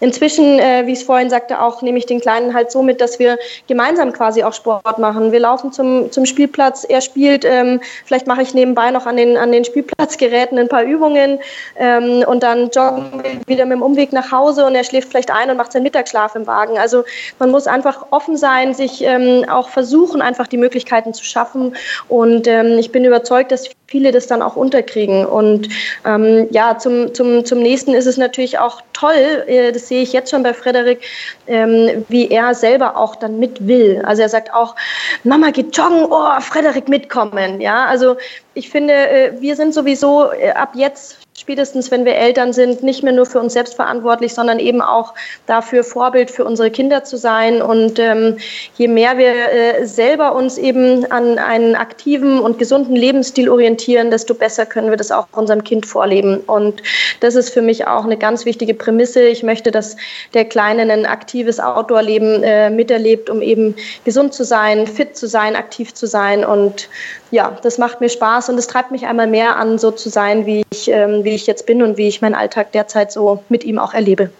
[0.00, 3.02] Inzwischen, äh, wie ich es vorhin sagte, auch nehme ich den Kleinen halt so mit,
[3.02, 5.30] dass wir gemeinsam quasi auch Sport machen.
[5.30, 9.36] Wir laufen zum, zum Spielplatz, er spielt, ähm, vielleicht mache ich nebenbei noch an den,
[9.36, 11.38] an den Spielplatzgeräten ein paar Übungen
[11.78, 15.30] ähm, und dann joggen wir wieder mit dem Umweg nach Hause und er schläft vielleicht
[15.30, 16.78] ein und macht sein Mittagsschlaf Schlaf im Wagen.
[16.78, 17.04] Also
[17.40, 21.74] man muss einfach offen sein, sich ähm, auch versuchen, einfach die Möglichkeiten zu schaffen.
[22.08, 25.26] Und ähm, ich bin überzeugt, dass viele das dann auch unterkriegen.
[25.26, 25.68] Und
[26.04, 30.12] ähm, ja, zum, zum, zum nächsten ist es natürlich auch toll, äh, das sehe ich
[30.12, 31.00] jetzt schon bei Frederik,
[31.48, 34.00] ähm, wie er selber auch dann mit will.
[34.04, 34.76] Also er sagt auch,
[35.24, 37.60] Mama geht joggen, oh, Frederik mitkommen.
[37.60, 38.16] Ja, also
[38.54, 43.02] ich finde, äh, wir sind sowieso äh, ab jetzt spätestens wenn wir Eltern sind, nicht
[43.02, 45.14] mehr nur für uns selbst verantwortlich, sondern eben auch
[45.46, 47.60] dafür Vorbild für unsere Kinder zu sein.
[47.60, 48.38] Und ähm,
[48.76, 54.34] je mehr wir äh, selber uns eben an einen aktiven und gesunden Lebensstil orientieren, desto
[54.34, 56.38] besser können wir das auch unserem Kind vorleben.
[56.46, 56.82] Und
[57.20, 59.22] das ist für mich auch eine ganz wichtige Prämisse.
[59.22, 59.96] Ich möchte, dass
[60.34, 63.74] der Kleine ein aktives Outdoor-Leben äh, miterlebt, um eben
[64.04, 66.44] gesund zu sein, fit zu sein, aktiv zu sein.
[66.44, 66.88] Und
[67.34, 70.46] ja, das macht mir Spaß und es treibt mich einmal mehr an, so zu sein,
[70.46, 73.64] wie ich, ähm, wie ich jetzt bin und wie ich meinen Alltag derzeit so mit
[73.64, 74.30] ihm auch erlebe.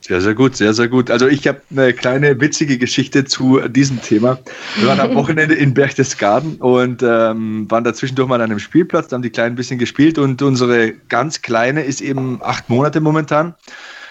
[0.00, 1.10] Sehr, sehr gut, sehr, sehr gut.
[1.10, 4.38] Also ich habe eine kleine witzige Geschichte zu diesem Thema.
[4.76, 9.08] Wir waren am Wochenende in Berchtesgaden und ähm, waren da zwischendurch mal an einem Spielplatz,
[9.08, 13.00] da haben die Kleinen ein bisschen gespielt und unsere ganz Kleine ist eben acht Monate
[13.00, 13.54] momentan.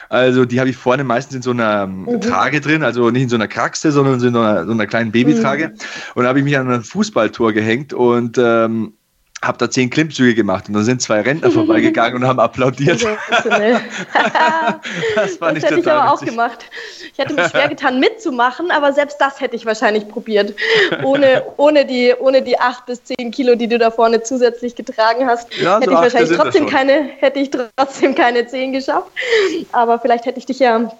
[0.10, 2.22] Also die habe ich vorne meistens in so einer mhm.
[2.22, 5.12] Trage drin, also nicht in so einer Kraxe, sondern in so einer, so einer kleinen
[5.12, 5.70] Babytrage.
[5.70, 5.74] Mhm.
[6.16, 8.94] Und da habe ich mich an ein Fußballtor gehängt und ähm,
[9.44, 13.04] habe da zehn Klimmzüge gemacht und dann sind zwei Rentner vorbeigegangen und haben applaudiert.
[15.16, 16.66] das fand das ich hätte ich aber auch gemacht.
[17.14, 20.56] Ich hätte mich schwer getan mitzumachen, aber selbst das hätte ich wahrscheinlich probiert.
[21.04, 25.28] Ohne, ohne, die, ohne die acht bis zehn Kilo, die du da vorne zusätzlich getragen
[25.28, 29.12] hast, ja, hätte so ich wahrscheinlich trotzdem keine, hätte ich trotzdem keine zehn geschafft.
[29.72, 30.92] Aber vielleicht hätte ich dich ja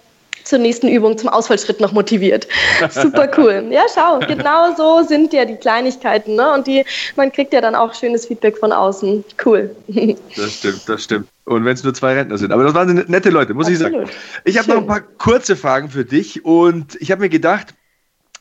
[0.44, 2.48] zur nächsten Übung, zum Ausfallschritt noch motiviert.
[2.90, 3.66] Super cool.
[3.70, 6.34] Ja, schau, genau so sind ja die Kleinigkeiten.
[6.36, 6.52] Ne?
[6.54, 6.84] Und die,
[7.16, 9.24] man kriegt ja dann auch schönes Feedback von außen.
[9.44, 9.74] Cool.
[10.36, 11.28] Das stimmt, das stimmt.
[11.44, 12.52] Und wenn es nur zwei Rentner sind.
[12.52, 13.92] Aber das waren nette Leute, muss Absolut.
[13.92, 14.10] ich sagen.
[14.44, 17.74] Ich habe noch ein paar kurze Fragen für dich und ich habe mir gedacht,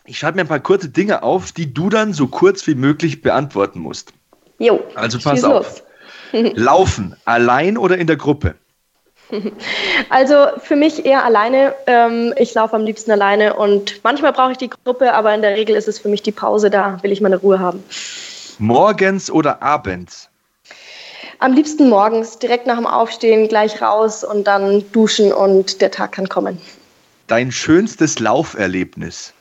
[0.06, 3.22] ich schreibe mir ein paar kurze Dinge auf, die du dann so kurz wie möglich
[3.22, 4.14] beantworten musst.
[4.60, 4.84] Jo.
[4.96, 5.84] Also pass auf.
[6.32, 8.56] Laufen, allein oder in der Gruppe?
[10.10, 11.76] Also für mich eher alleine.
[11.86, 15.56] Ähm, ich laufe am liebsten alleine und manchmal brauche ich die Gruppe, aber in der
[15.56, 17.84] Regel ist es für mich die Pause, da will ich meine Ruhe haben.
[18.60, 20.30] Morgens oder abends?
[21.40, 26.14] Am liebsten morgens, direkt nach dem Aufstehen, gleich raus und dann duschen und der Tag
[26.14, 26.60] kann kommen.
[27.28, 29.34] Dein schönstes Lauferlebnis?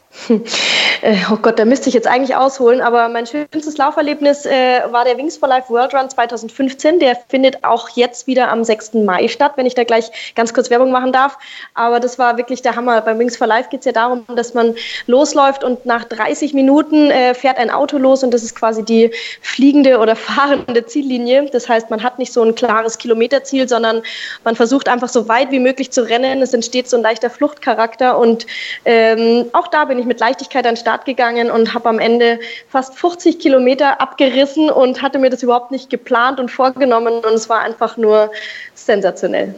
[1.03, 5.05] Äh, oh Gott, da müsste ich jetzt eigentlich ausholen, aber mein schönstes Lauferlebnis äh, war
[5.05, 6.99] der Wings for Life World Run 2015.
[7.01, 8.95] Der findet auch jetzt wieder am 6.
[8.95, 11.39] Mai statt, wenn ich da gleich ganz kurz Werbung machen darf.
[11.75, 13.01] Aber das war wirklich der Hammer.
[13.03, 14.75] Beim Wings for Life geht es ja darum, dass man
[15.07, 19.11] losläuft und nach 30 Minuten äh, fährt ein Auto los und das ist quasi die
[19.43, 21.51] fliegende oder fahrende Ziellinie.
[21.53, 24.03] Das heißt, man hat nicht so ein klares Kilometerziel, sondern
[24.45, 26.41] man versucht einfach so weit wie möglich zu rennen.
[26.41, 28.47] Es entsteht so ein leichter Fluchtcharakter und
[28.87, 32.41] ähm, auch da bin ich mit Leichtigkeit an den Start gegangen und habe am Ende
[32.69, 37.49] fast 50 Kilometer abgerissen und hatte mir das überhaupt nicht geplant und vorgenommen und es
[37.49, 38.31] war einfach nur
[38.75, 39.55] sensationell.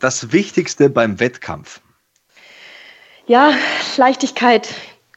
[0.00, 1.80] Das Wichtigste beim Wettkampf?
[3.26, 3.52] Ja,
[3.96, 4.68] Leichtigkeit,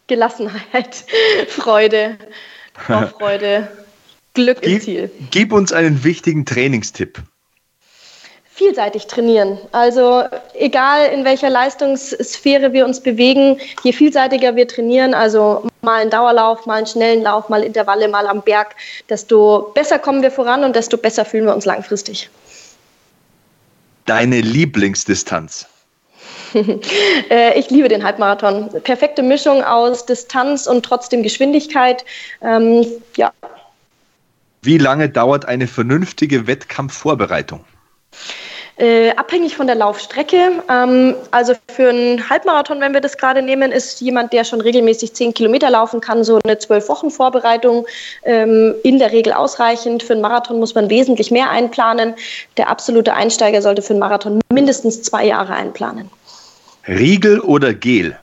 [0.07, 1.05] Gelassenheit,
[1.47, 2.17] Freude,
[2.73, 3.67] Vorfreude,
[4.33, 5.11] Glück im Ziel.
[5.31, 7.21] Gib uns einen wichtigen Trainingstipp
[8.59, 9.57] vielseitig trainieren.
[9.71, 16.09] Also egal in welcher Leistungssphäre wir uns bewegen, je vielseitiger wir trainieren, also mal einen
[16.09, 18.75] Dauerlauf, mal einen schnellen Lauf, mal Intervalle, mal am Berg,
[19.07, 22.29] desto besser kommen wir voran und desto besser fühlen wir uns langfristig.
[24.05, 25.65] Deine Lieblingsdistanz?
[27.29, 28.69] Äh, ich liebe den Halbmarathon.
[28.83, 32.03] Perfekte Mischung aus Distanz und trotzdem Geschwindigkeit.
[32.41, 32.87] Ähm,
[33.17, 33.31] ja.
[34.63, 37.63] Wie lange dauert eine vernünftige Wettkampfvorbereitung?
[38.79, 40.63] Äh, abhängig von der Laufstrecke.
[40.69, 45.13] Ähm, also für einen Halbmarathon, wenn wir das gerade nehmen, ist jemand, der schon regelmäßig
[45.13, 47.85] zehn Kilometer laufen kann, so eine zwölf Wochen Vorbereitung
[48.23, 50.01] ähm, in der Regel ausreichend.
[50.01, 52.15] Für einen Marathon muss man wesentlich mehr einplanen.
[52.55, 56.09] Der absolute Einsteiger sollte für einen Marathon mindestens zwei Jahre einplanen.
[56.87, 58.17] Riegel oder Gel?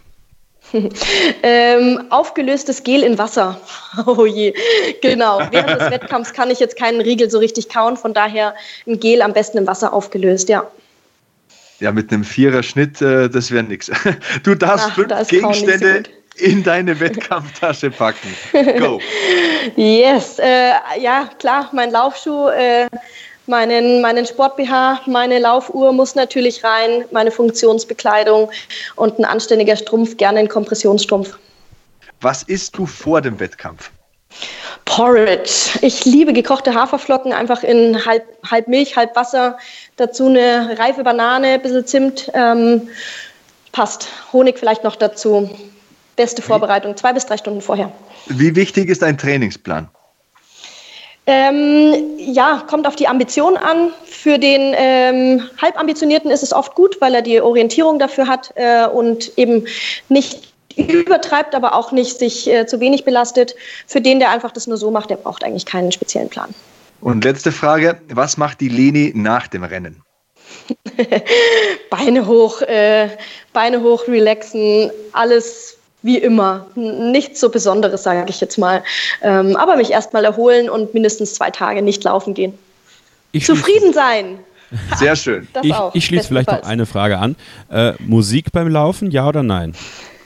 [1.43, 3.61] ähm, aufgelöstes Gel in Wasser.
[4.07, 4.53] Oh je,
[5.01, 5.41] genau.
[5.51, 8.55] Während des Wettkampfs kann ich jetzt keinen Riegel so richtig kauen, von daher
[8.87, 10.67] ein Gel am besten im Wasser aufgelöst, ja.
[11.81, 13.91] Ja, mit einem Vierer-Schnitt, äh, das wäre nix.
[14.43, 16.03] Du darfst Ach, fünf Gegenstände
[16.37, 18.35] so in deine Wettkampftasche packen.
[18.79, 19.01] Go.
[19.77, 22.49] yes, äh, ja, klar, mein Laufschuh.
[22.49, 22.89] Äh,
[23.47, 28.51] meinen, meinen Sport-BH, meine Laufuhr muss natürlich rein, meine Funktionsbekleidung
[28.97, 31.39] und ein anständiger Strumpf, gerne ein Kompressionsstrumpf.
[32.21, 33.91] Was isst du vor dem Wettkampf?
[34.85, 35.79] Porridge.
[35.83, 39.59] Ich liebe gekochte Haferflocken, einfach in halb, halb Milch, halb Wasser.
[39.97, 42.31] Dazu eine reife Banane, ein bisschen Zimt.
[42.35, 42.89] Ähm,
[43.73, 44.09] passt.
[44.33, 45.51] Honig vielleicht noch dazu.
[46.17, 47.93] Beste Vorbereitung, zwei bis drei Stunden vorher.
[48.27, 49.89] Wie wichtig ist ein Trainingsplan?
[51.29, 53.91] Ähm, ja, kommt auf die Ambition an.
[54.05, 58.87] Für den ähm, Halbambitionierten ist es oft gut, weil er die Orientierung dafür hat äh,
[58.87, 59.67] und eben
[60.09, 63.57] nicht übertreibt, aber auch nicht sich äh, zu wenig belastet.
[63.87, 66.55] Für den, der einfach das nur so macht, der braucht eigentlich keinen speziellen Plan.
[67.01, 70.03] Und letzte Frage, was macht die Leni nach dem Rennen?
[71.91, 73.09] Beine hoch, äh,
[73.53, 76.67] Beine hoch, relaxen, alles wie immer.
[76.75, 78.83] Nichts so Besonderes, sage ich jetzt mal.
[79.23, 82.57] Ähm, aber mich erstmal erholen und mindestens zwei Tage nicht laufen gehen.
[83.33, 84.39] Ich Zufrieden sein.
[84.97, 85.47] Sehr schön.
[85.63, 87.37] ich, ich schließe vielleicht noch eine Frage an.
[87.71, 89.75] Äh, Musik beim Laufen, ja oder nein?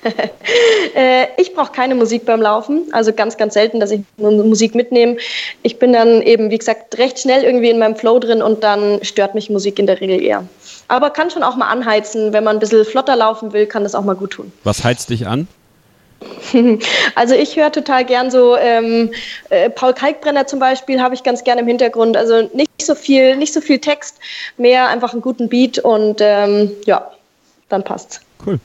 [0.95, 4.75] äh, ich brauche keine Musik beim Laufen, also ganz, ganz selten, dass ich nur Musik
[4.75, 5.19] mitnehme.
[5.63, 9.05] Ich bin dann eben, wie gesagt, recht schnell irgendwie in meinem Flow drin und dann
[9.05, 10.45] stört mich Musik in der Regel eher.
[10.89, 13.95] Aber kann schon auch mal anheizen, wenn man ein bisschen flotter laufen will, kann das
[13.95, 14.53] auch mal gut tun.
[14.65, 15.49] Was heizt dich an?
[17.15, 19.11] Also ich höre total gern so ähm,
[19.51, 22.17] äh, Paul Kalkbrenner zum Beispiel habe ich ganz gern im Hintergrund.
[22.17, 24.19] Also nicht so viel, nicht so viel Text,
[24.57, 27.11] mehr einfach einen guten Beat und ähm, ja,
[27.69, 28.21] dann passt's.
[28.45, 28.59] Cool.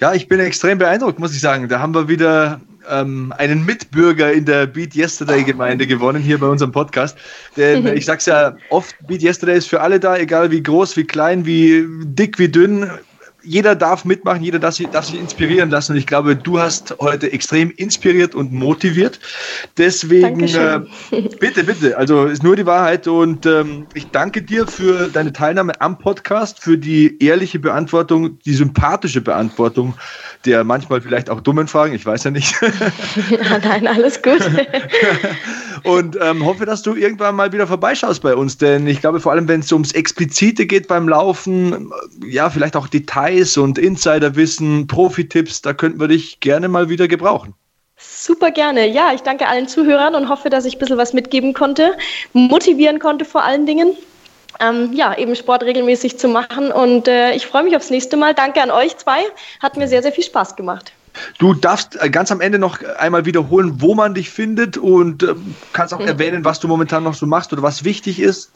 [0.00, 1.68] Ja, ich bin extrem beeindruckt, muss ich sagen.
[1.68, 6.48] Da haben wir wieder ähm, einen Mitbürger in der Beat Yesterday Gemeinde gewonnen hier bei
[6.48, 7.16] unserem Podcast.
[7.56, 11.04] Denn ich sag's ja oft, Beat Yesterday ist für alle da, egal wie groß, wie
[11.04, 12.90] klein, wie dick, wie dünn
[13.42, 15.92] jeder darf mitmachen, jeder darf sich, darf sich inspirieren lassen.
[15.92, 19.20] Und ich glaube, du hast heute extrem inspiriert und motiviert.
[19.78, 20.80] Deswegen, äh,
[21.40, 23.06] bitte, bitte, also ist nur die Wahrheit.
[23.06, 28.54] Und ähm, ich danke dir für deine Teilnahme am Podcast, für die ehrliche Beantwortung, die
[28.54, 29.94] sympathische Beantwortung
[30.44, 31.94] der manchmal vielleicht auch dummen Fragen.
[31.94, 32.54] Ich weiß ja nicht.
[33.62, 34.40] Nein, alles gut.
[35.84, 38.58] und ähm, hoffe, dass du irgendwann mal wieder vorbeischaust bei uns.
[38.58, 41.92] Denn ich glaube, vor allem, wenn es ums Explizite geht beim Laufen,
[42.24, 47.54] ja, vielleicht auch Details und Insiderwissen, Profi-Tipps, da könnten wir dich gerne mal wieder gebrauchen.
[47.96, 48.88] Super gerne.
[48.88, 51.96] Ja, ich danke allen Zuhörern und hoffe, dass ich ein bisschen was mitgeben konnte,
[52.32, 53.96] motivieren konnte vor allen Dingen.
[54.60, 56.70] ähm, ja, eben Sport regelmäßig zu machen.
[56.72, 58.34] Und äh, ich freue mich aufs nächste Mal.
[58.34, 59.22] Danke an euch zwei.
[59.60, 60.92] Hat mir sehr, sehr viel Spaß gemacht.
[61.38, 65.34] Du darfst äh, ganz am Ende noch einmal wiederholen, wo man dich findet und äh,
[65.72, 66.08] kannst auch mhm.
[66.08, 68.52] erwähnen, was du momentan noch so machst oder was wichtig ist.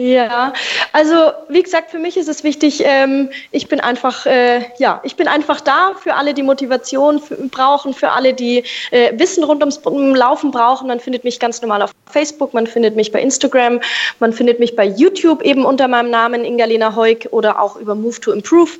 [0.00, 0.52] Ja,
[0.92, 5.16] also wie gesagt, für mich ist es wichtig, ähm, ich bin einfach, äh, ja, ich
[5.16, 7.20] bin einfach da für alle, die Motivation
[7.50, 10.86] brauchen, für alle, die äh, Wissen rund ums Laufen brauchen.
[10.86, 13.80] Man findet mich ganz normal auf Facebook, man findet mich bei Instagram,
[14.20, 18.20] man findet mich bei YouTube eben unter meinem Namen Ingalena Heuk oder auch über Move
[18.20, 18.70] to Improve,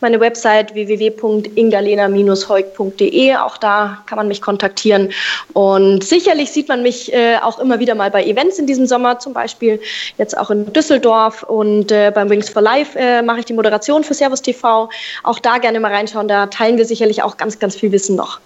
[0.00, 3.34] meine Website www.ingalena-heuk.de.
[3.34, 5.10] Auch da kann man mich kontaktieren.
[5.54, 9.18] Und sicherlich sieht man mich äh, auch immer wieder mal bei Events in diesem Sommer,
[9.18, 9.80] zum Beispiel
[10.18, 14.04] jetzt auch in Düsseldorf und äh, beim Wings for Life äh, mache ich die Moderation
[14.04, 14.88] für Servus TV.
[15.22, 18.40] Auch da gerne mal reinschauen, da teilen wir sicherlich auch ganz, ganz viel Wissen noch.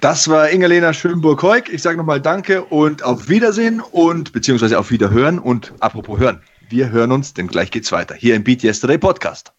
[0.00, 1.68] Das war Ingelena Schönburg-Heuk.
[1.70, 5.38] Ich sage nochmal Danke und auf Wiedersehen und beziehungsweise auf Wiederhören.
[5.38, 9.52] Und apropos hören, wir hören uns, denn gleich geht's weiter hier im Beat Yesterday Podcast.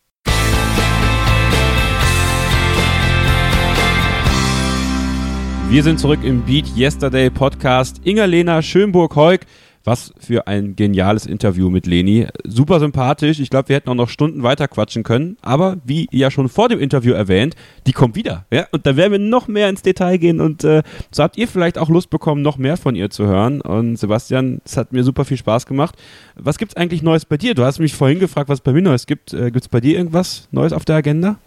[5.71, 8.01] Wir sind zurück im Beat Yesterday Podcast.
[8.03, 9.41] Ingelena Schönburg-Heuk
[9.83, 12.27] was für ein geniales Interview mit Leni.
[12.45, 13.39] Super sympathisch.
[13.39, 15.37] Ich glaube, wir hätten auch noch Stunden weiter quatschen können.
[15.41, 17.55] Aber wie ja schon vor dem Interview erwähnt,
[17.87, 18.45] die kommt wieder.
[18.51, 18.67] Ja?
[18.71, 20.39] Und da werden wir noch mehr ins Detail gehen.
[20.39, 23.61] Und äh, so habt ihr vielleicht auch Lust bekommen, noch mehr von ihr zu hören.
[23.61, 25.95] Und Sebastian, es hat mir super viel Spaß gemacht.
[26.35, 27.55] Was gibt es eigentlich Neues bei dir?
[27.55, 29.33] Du hast mich vorhin gefragt, was bei mir Neues gibt.
[29.33, 31.37] Äh, gibt es bei dir irgendwas Neues auf der Agenda?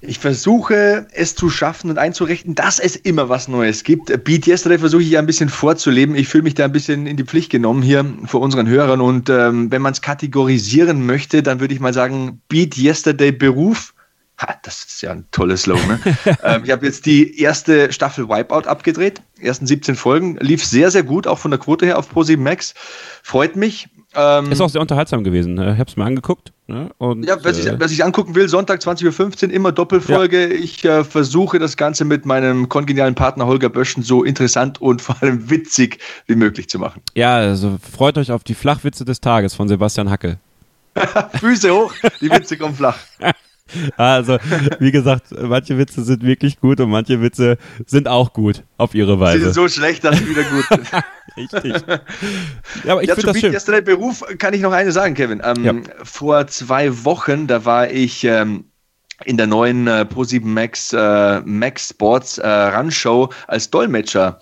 [0.00, 4.24] Ich versuche es zu schaffen und einzurichten, dass es immer was Neues gibt.
[4.24, 6.14] Beat Yesterday versuche ich ja ein bisschen vorzuleben.
[6.14, 9.00] Ich fühle mich da ein bisschen in die Pflicht genommen hier vor unseren Hörern.
[9.00, 13.94] Und ähm, wenn man es kategorisieren möchte, dann würde ich mal sagen, Beat Yesterday Beruf.
[14.40, 15.88] Ha, das ist ja ein tolles Slogan.
[15.88, 16.18] Ne?
[16.44, 19.20] ähm, ich habe jetzt die erste Staffel Wipeout abgedreht.
[19.40, 20.36] Ersten 17 Folgen.
[20.36, 22.74] Lief sehr, sehr gut, auch von der Quote her auf Pro7 Max.
[23.24, 23.88] Freut mich.
[24.18, 25.56] Ähm, ist auch sehr unterhaltsam gewesen.
[25.56, 26.52] Ich habe es mir angeguckt.
[26.66, 26.90] Ne?
[26.98, 30.48] Und, ja, wer sich, äh, wer sich angucken will, Sonntag 20.15 Uhr, immer Doppelfolge.
[30.48, 30.54] Ja.
[30.54, 35.16] Ich äh, versuche das Ganze mit meinem kongenialen Partner Holger Böschen so interessant und vor
[35.20, 37.00] allem witzig wie möglich zu machen.
[37.14, 40.38] Ja, also freut euch auf die Flachwitze des Tages von Sebastian Hackel.
[41.38, 42.98] Füße hoch, die Witze kommen flach.
[43.96, 44.38] Also,
[44.78, 49.20] wie gesagt, manche Witze sind wirklich gut und manche Witze sind auch gut auf ihre
[49.20, 49.38] Weise.
[49.38, 51.02] Sie sind so schlecht, dass sie wieder gut sind.
[51.36, 51.86] Richtig.
[52.84, 53.52] Ja, aber ich ja, finde das schön.
[53.52, 55.40] Yesterday Beruf kann ich noch eine sagen, Kevin.
[55.44, 55.74] Ähm, ja.
[56.02, 58.64] Vor zwei Wochen, da war ich ähm,
[59.24, 64.40] in der neuen äh, Pro7 Max äh, Max Sports äh, Run Show als Dolmetscher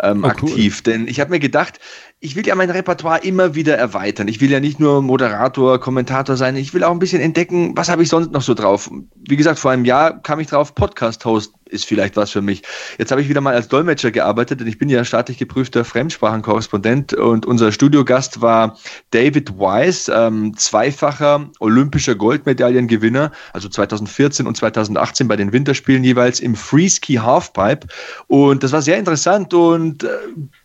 [0.00, 0.78] ähm, oh, aktiv.
[0.78, 0.92] Cool.
[0.92, 1.78] Denn ich habe mir gedacht,
[2.20, 4.28] ich will ja mein Repertoire immer wieder erweitern.
[4.28, 6.56] Ich will ja nicht nur Moderator, Kommentator sein.
[6.56, 8.90] Ich will auch ein bisschen entdecken, was habe ich sonst noch so drauf.
[9.14, 12.62] Wie gesagt, vor einem Jahr kam ich drauf, Podcast-Host ist vielleicht was für mich.
[12.98, 17.14] Jetzt habe ich wieder mal als Dolmetscher gearbeitet, denn ich bin ja staatlich geprüfter Fremdsprachenkorrespondent
[17.14, 18.78] und unser Studiogast war
[19.10, 26.54] David Wise, ähm, zweifacher olympischer Goldmedaillengewinner, also 2014 und 2018 bei den Winterspielen jeweils im
[26.54, 27.86] Freeski Halfpipe.
[28.26, 30.08] Und das war sehr interessant und äh,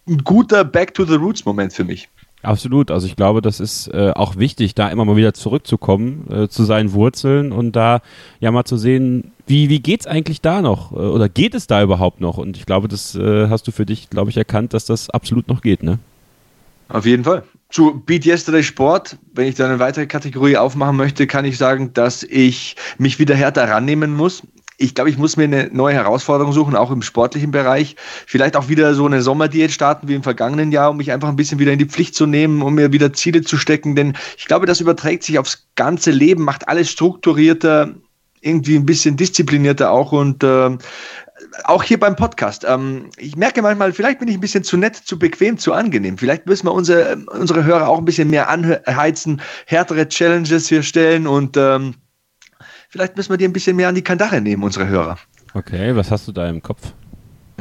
[0.08, 2.10] ein guter Back to the Roots Moment für mich.
[2.43, 2.89] Absolut.
[2.89, 6.63] Also ich glaube, das ist äh, auch wichtig, da immer mal wieder zurückzukommen äh, zu
[6.63, 8.01] seinen Wurzeln und da
[8.39, 10.91] ja mal zu sehen, wie, wie es eigentlich da noch?
[10.91, 12.37] Äh, oder geht es da überhaupt noch?
[12.37, 15.47] Und ich glaube, das äh, hast du für dich, glaube ich, erkannt, dass das absolut
[15.47, 15.99] noch geht, ne?
[16.89, 17.43] Auf jeden Fall.
[17.69, 21.93] Zu Beat Yesterday Sport, wenn ich da eine weitere Kategorie aufmachen möchte, kann ich sagen,
[21.93, 24.43] dass ich mich wieder härter rannehmen muss
[24.82, 27.95] ich glaube, ich muss mir eine neue Herausforderung suchen, auch im sportlichen Bereich.
[28.25, 31.36] Vielleicht auch wieder so eine Sommerdiät starten wie im vergangenen Jahr, um mich einfach ein
[31.36, 33.95] bisschen wieder in die Pflicht zu nehmen, um mir wieder Ziele zu stecken.
[33.95, 37.93] Denn ich glaube, das überträgt sich aufs ganze Leben, macht alles strukturierter,
[38.41, 40.77] irgendwie ein bisschen disziplinierter auch und äh,
[41.63, 42.65] auch hier beim Podcast.
[42.67, 46.17] Ähm, ich merke manchmal, vielleicht bin ich ein bisschen zu nett, zu bequem, zu angenehm.
[46.17, 51.27] Vielleicht müssen wir unsere, unsere Hörer auch ein bisschen mehr anheizen, härtere Challenges hier stellen
[51.27, 51.95] und ähm,
[52.91, 55.17] Vielleicht müssen wir die ein bisschen mehr an die Kandare nehmen, unsere Hörer.
[55.53, 56.91] Okay, was hast du da im Kopf?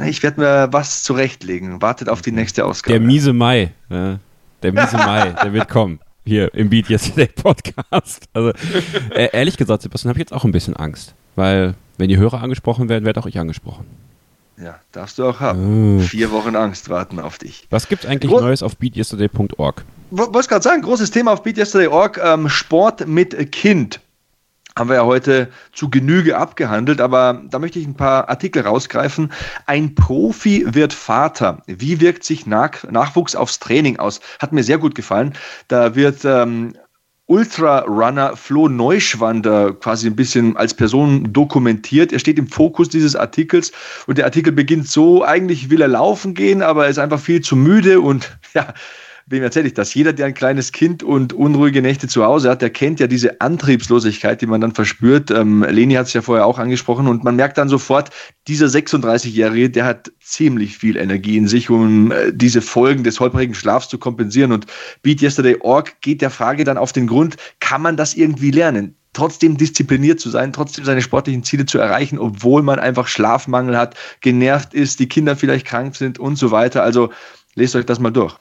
[0.05, 1.81] Ich werde mir was zurechtlegen.
[1.81, 2.99] Wartet auf die nächste Ausgabe.
[2.99, 3.71] Der miese Mai.
[3.89, 4.19] Ja,
[4.61, 6.01] der miese Mai, der wird kommen.
[6.25, 8.25] Hier im Beat Yesterday Podcast.
[8.33, 8.51] Also,
[9.11, 11.13] äh, ehrlich gesagt, Sebastian, habe ich jetzt auch ein bisschen Angst.
[11.37, 13.85] Weil, wenn die Hörer angesprochen werden, werde auch ich angesprochen.
[14.61, 15.97] Ja, darfst du auch haben.
[15.97, 16.01] Oh.
[16.01, 17.67] Vier Wochen Angst warten auf dich.
[17.69, 19.85] Was gibt es eigentlich Gro Neues auf beatyesterday.org?
[20.09, 24.01] Wollte gerade sagen, großes Thema auf beatyesterday.org, ähm, Sport mit Kind
[24.77, 29.31] haben wir ja heute zu Genüge abgehandelt, aber da möchte ich ein paar Artikel rausgreifen.
[29.65, 31.61] Ein Profi wird Vater.
[31.67, 34.21] Wie wirkt sich Nach Nachwuchs aufs Training aus?
[34.39, 35.33] Hat mir sehr gut gefallen.
[35.67, 36.73] Da wird ähm,
[37.31, 42.11] Ultra-Runner Flo Neuschwander quasi ein bisschen als Person dokumentiert.
[42.11, 43.71] Er steht im Fokus dieses Artikels
[44.05, 47.39] und der Artikel beginnt so, eigentlich will er laufen gehen, aber er ist einfach viel
[47.39, 48.73] zu müde und ja,
[49.31, 49.93] wem erzähle ich das?
[49.93, 53.41] Jeder, der ein kleines Kind und unruhige Nächte zu Hause hat, der kennt ja diese
[53.41, 55.31] Antriebslosigkeit, die man dann verspürt.
[55.31, 58.09] Ähm, Leni hat es ja vorher auch angesprochen und man merkt dann sofort,
[58.47, 63.55] dieser 36-Jährige, der hat ziemlich viel Energie in sich, um äh, diese Folgen des holprigen
[63.55, 64.51] Schlafs zu kompensieren.
[64.51, 64.67] Und
[65.01, 68.95] Beat Yesterday Org geht der Frage dann auf den Grund, kann man das irgendwie lernen?
[69.13, 73.95] trotzdem diszipliniert zu sein, trotzdem seine sportlichen Ziele zu erreichen, obwohl man einfach Schlafmangel hat,
[74.21, 76.81] genervt ist, die Kinder vielleicht krank sind und so weiter.
[76.83, 77.11] Also
[77.55, 78.37] lest euch das mal durch.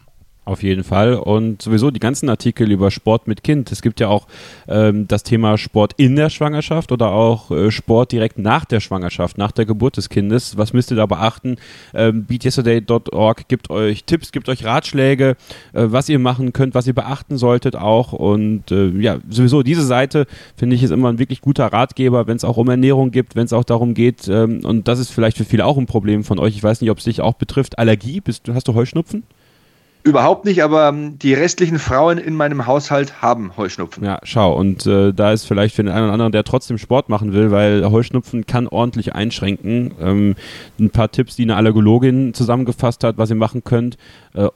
[0.47, 1.15] Auf jeden Fall.
[1.15, 3.71] Und sowieso die ganzen Artikel über Sport mit Kind.
[3.71, 4.27] Es gibt ja auch
[4.69, 9.37] ähm, das Thema Sport in der Schwangerschaft oder auch äh, Sport direkt nach der Schwangerschaft,
[9.37, 10.57] nach der Geburt des Kindes.
[10.57, 11.57] Was müsst ihr da beachten?
[11.93, 15.37] Ähm, BeatYesterday.org gibt euch Tipps, gibt euch Ratschläge,
[15.75, 18.15] äh, was ihr machen könnt, was ihr beachten solltet auch.
[18.15, 20.27] Und äh, ja, sowieso diese Seite
[20.57, 23.45] finde ich ist immer ein wirklich guter Ratgeber, wenn es auch um Ernährung geht, wenn
[23.45, 24.27] es auch darum geht.
[24.27, 26.57] Ähm, und das ist vielleicht für viele auch ein Problem von euch.
[26.57, 27.79] Ich weiß nicht, ob es dich auch betrifft.
[27.79, 29.23] Allergie, bist, hast du Heuschnupfen?
[30.03, 34.05] Überhaupt nicht, aber ähm, die restlichen Frauen in meinem Haushalt haben Heuschnupfen.
[34.05, 37.09] Ja, schau, und äh, da ist vielleicht für den einen oder anderen, der trotzdem Sport
[37.09, 39.93] machen will, weil Heuschnupfen kann ordentlich einschränken.
[40.01, 40.37] Ähm,
[40.79, 43.99] ein paar Tipps, die eine Allergologin zusammengefasst hat, was ihr machen könnt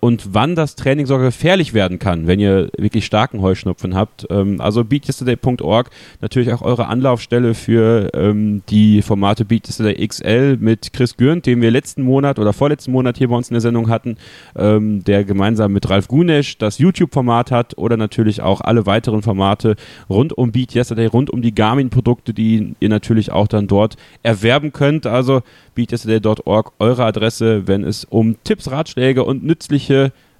[0.00, 4.26] und wann das Training sogar gefährlich werden kann, wenn ihr wirklich starken Heuschnupfen habt.
[4.30, 10.92] Ähm, also beatyesterday.org, natürlich auch eure Anlaufstelle für ähm, die Formate Beat Yesterday XL mit
[10.92, 13.88] Chris Gürnt, den wir letzten Monat oder vorletzten Monat hier bei uns in der Sendung
[13.88, 14.16] hatten,
[14.56, 19.74] ähm, der gemeinsam mit Ralf Gunesch das YouTube-Format hat oder natürlich auch alle weiteren Formate
[20.08, 24.72] rund um Beat Yesterday, rund um die Garmin-Produkte, die ihr natürlich auch dann dort erwerben
[24.72, 25.06] könnt.
[25.06, 25.42] Also
[25.74, 29.63] beatyesterday.org, eure Adresse, wenn es um Tipps, Ratschläge und nützliche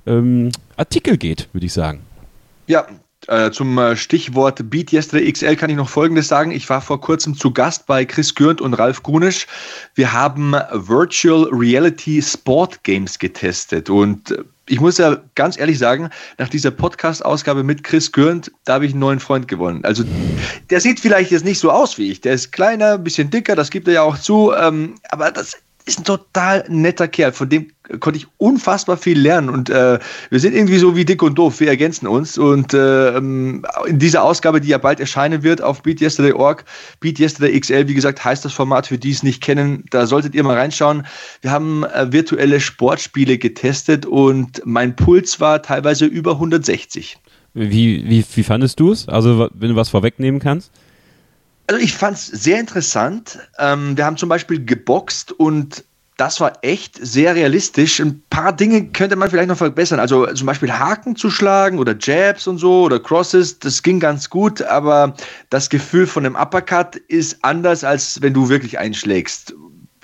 [0.07, 2.03] ähm, Artikel geht, würde ich sagen.
[2.67, 2.87] Ja,
[3.29, 6.51] äh, zum äh, Stichwort Beat Yesterday XL kann ich noch Folgendes sagen.
[6.51, 9.47] Ich war vor kurzem zu Gast bei Chris Gürnt und Ralf Gunisch.
[9.95, 16.09] Wir haben Virtual Reality Sport Games getestet und äh, ich muss ja ganz ehrlich sagen,
[16.39, 19.85] nach dieser Podcast-Ausgabe mit Chris Gürnt, da habe ich einen neuen Freund gewonnen.
[19.85, 20.05] Also
[20.71, 22.23] der sieht vielleicht jetzt nicht so aus wie ich.
[22.23, 24.53] Der ist kleiner, ein bisschen dicker, das gibt er ja auch zu.
[24.55, 27.33] Ähm, aber das ist ein total netter Kerl.
[27.33, 27.71] Von dem
[28.01, 29.51] konnte ich unfassbar viel lernen.
[29.51, 29.99] Und äh,
[30.31, 31.61] wir sind irgendwie so wie dick und doof.
[31.61, 32.39] Wir ergänzen uns.
[32.39, 36.65] Und äh, in dieser Ausgabe, die ja bald erscheinen wird auf BeatYesterday.org,
[37.01, 40.43] BeatYesterday XL, wie gesagt, heißt das Format, für die es nicht kennen, da solltet ihr
[40.43, 41.07] mal reinschauen.
[41.43, 47.19] Wir haben äh, virtuelle Sportspiele getestet und mein Puls war teilweise über 160.
[47.53, 49.09] Wie, wie, wie fandest du es?
[49.09, 50.73] Also, wenn du was vorwegnehmen kannst?
[51.67, 53.39] Also ich fand es sehr interessant.
[53.59, 55.85] Ähm, wir haben zum Beispiel geboxt und
[56.17, 58.01] das war echt sehr realistisch.
[58.01, 59.99] Ein paar Dinge könnte man vielleicht noch verbessern.
[59.99, 64.31] Also zum Beispiel Haken zu schlagen oder Jabs und so oder Crosses, das ging ganz
[64.31, 65.15] gut, aber
[65.51, 69.55] das Gefühl von einem Uppercut ist anders, als wenn du wirklich einschlägst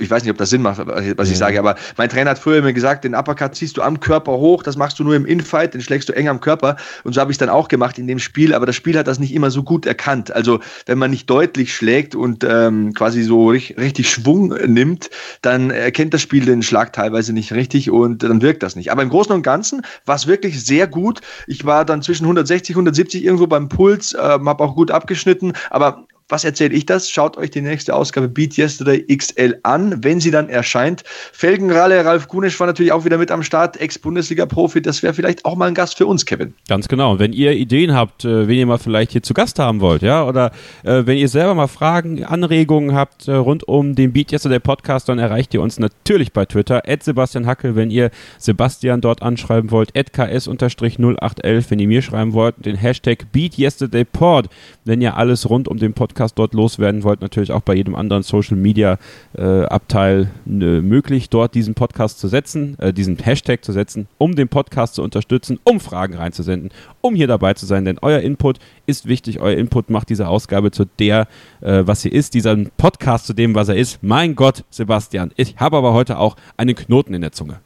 [0.01, 0.81] ich weiß nicht, ob das Sinn macht,
[1.17, 4.01] was ich sage, aber mein Trainer hat früher mir gesagt, den Uppercut ziehst du am
[4.01, 7.15] Körper hoch, das machst du nur im Infight, den schlägst du eng am Körper und
[7.15, 9.19] so habe ich es dann auch gemacht in dem Spiel, aber das Spiel hat das
[9.19, 10.33] nicht immer so gut erkannt.
[10.33, 15.11] Also wenn man nicht deutlich schlägt und ähm, quasi so richtig, richtig Schwung nimmt,
[15.43, 18.91] dann erkennt das Spiel den Schlag teilweise nicht richtig und dann wirkt das nicht.
[18.93, 21.21] Aber im Großen und Ganzen war es wirklich sehr gut.
[21.47, 26.07] Ich war dann zwischen 160, 170 irgendwo beim Puls, äh, habe auch gut abgeschnitten, aber
[26.31, 27.11] was erzähle ich das?
[27.11, 31.03] Schaut euch die nächste Ausgabe Beat Yesterday XL an, wenn sie dann erscheint.
[31.33, 34.83] Felgenralle, Ralf Kunisch war natürlich auch wieder mit am Start, Ex-Bundesliga-Profi.
[34.83, 36.55] Das wäre vielleicht auch mal ein Gast für uns, Kevin.
[36.69, 37.19] Ganz genau.
[37.19, 40.25] Wenn ihr Ideen habt, äh, wen ihr mal vielleicht hier zu Gast haben wollt, ja,
[40.25, 40.53] oder
[40.85, 45.09] äh, wenn ihr selber mal Fragen, Anregungen habt äh, rund um den Beat Yesterday Podcast,
[45.09, 49.71] dann erreicht ihr uns natürlich bei Twitter, at Sebastian Hackel, wenn ihr Sebastian dort anschreiben
[49.71, 54.49] wollt, at ks-0811, wenn ihr mir schreiben wollt, den Hashtag Beat Yesterday Pod,
[54.85, 57.95] wenn ihr alles rund um den Podcast Podcast dort loswerden wollt, natürlich auch bei jedem
[57.95, 58.99] anderen Social Media
[59.39, 64.35] äh, Abteil äh, möglich, dort diesen Podcast zu setzen, äh, diesen Hashtag zu setzen, um
[64.35, 67.87] den Podcast zu unterstützen, um Fragen reinzusenden, um hier dabei zu sein.
[67.87, 69.41] Denn euer Input ist wichtig.
[69.41, 71.27] Euer Input macht diese Ausgabe zu der,
[71.63, 74.03] äh, was sie ist, dieser Podcast zu dem, was er ist.
[74.03, 77.61] Mein Gott, Sebastian, ich habe aber heute auch einen Knoten in der Zunge.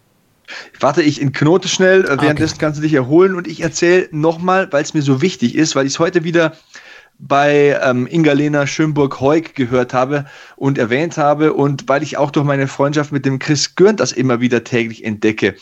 [0.78, 2.60] Warte, ich in Knote schnell, äh, währenddessen okay.
[2.60, 5.86] kannst du dich erholen und ich erzähle nochmal, weil es mir so wichtig ist, weil
[5.86, 6.52] ich es heute wieder
[7.18, 12.68] bei ähm, Ingalena Schönburg-Heuk gehört habe und erwähnt habe und weil ich auch durch meine
[12.68, 15.54] Freundschaft mit dem Chris Gürnt das immer wieder täglich entdecke.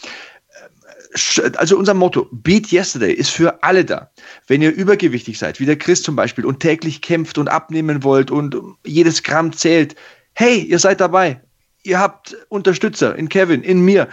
[1.57, 4.11] Also unser Motto, Beat Yesterday, ist für alle da.
[4.46, 8.30] Wenn ihr übergewichtig seid, wie der Chris zum Beispiel, und täglich kämpft und abnehmen wollt
[8.30, 9.94] und jedes Gramm zählt,
[10.32, 11.38] hey, ihr seid dabei.
[11.82, 14.09] Ihr habt Unterstützer in Kevin, in mir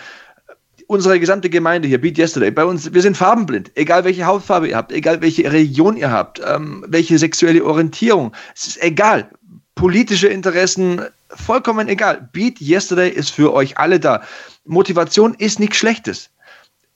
[0.89, 3.71] unsere gesamte Gemeinde hier, Beat Yesterday, bei uns, wir sind farbenblind.
[3.75, 8.65] Egal welche Hautfarbe ihr habt, egal welche Religion ihr habt, ähm, welche sexuelle Orientierung, es
[8.65, 9.29] ist egal.
[9.75, 12.27] Politische Interessen, vollkommen egal.
[12.33, 14.23] Beat Yesterday ist für euch alle da.
[14.65, 16.31] Motivation ist nichts Schlechtes.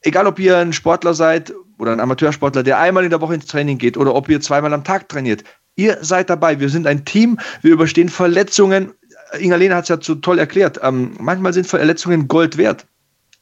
[0.02, 3.46] egal ob ihr ein Sportler seid oder ein Amateursportler, der einmal in der Woche ins
[3.46, 5.44] Training geht oder ob ihr zweimal am Tag trainiert,
[5.76, 6.60] ihr seid dabei.
[6.60, 8.92] Wir sind ein Team, wir überstehen Verletzungen.
[9.38, 10.80] Inga-Lena hat es ja so toll erklärt.
[10.82, 12.88] Ähm, manchmal sind Verletzungen Gold wert.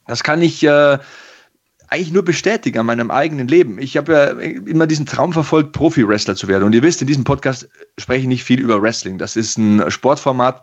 [0.06, 0.98] Das kann ich äh,
[1.88, 3.78] eigentlich nur bestätigen an meinem eigenen Leben.
[3.78, 6.64] Ich habe ja immer diesen Traum verfolgt, Profi-Wrestler zu werden.
[6.64, 9.18] Und ihr wisst, in diesem Podcast spreche ich nicht viel über Wrestling.
[9.18, 10.62] Das ist ein Sportformat,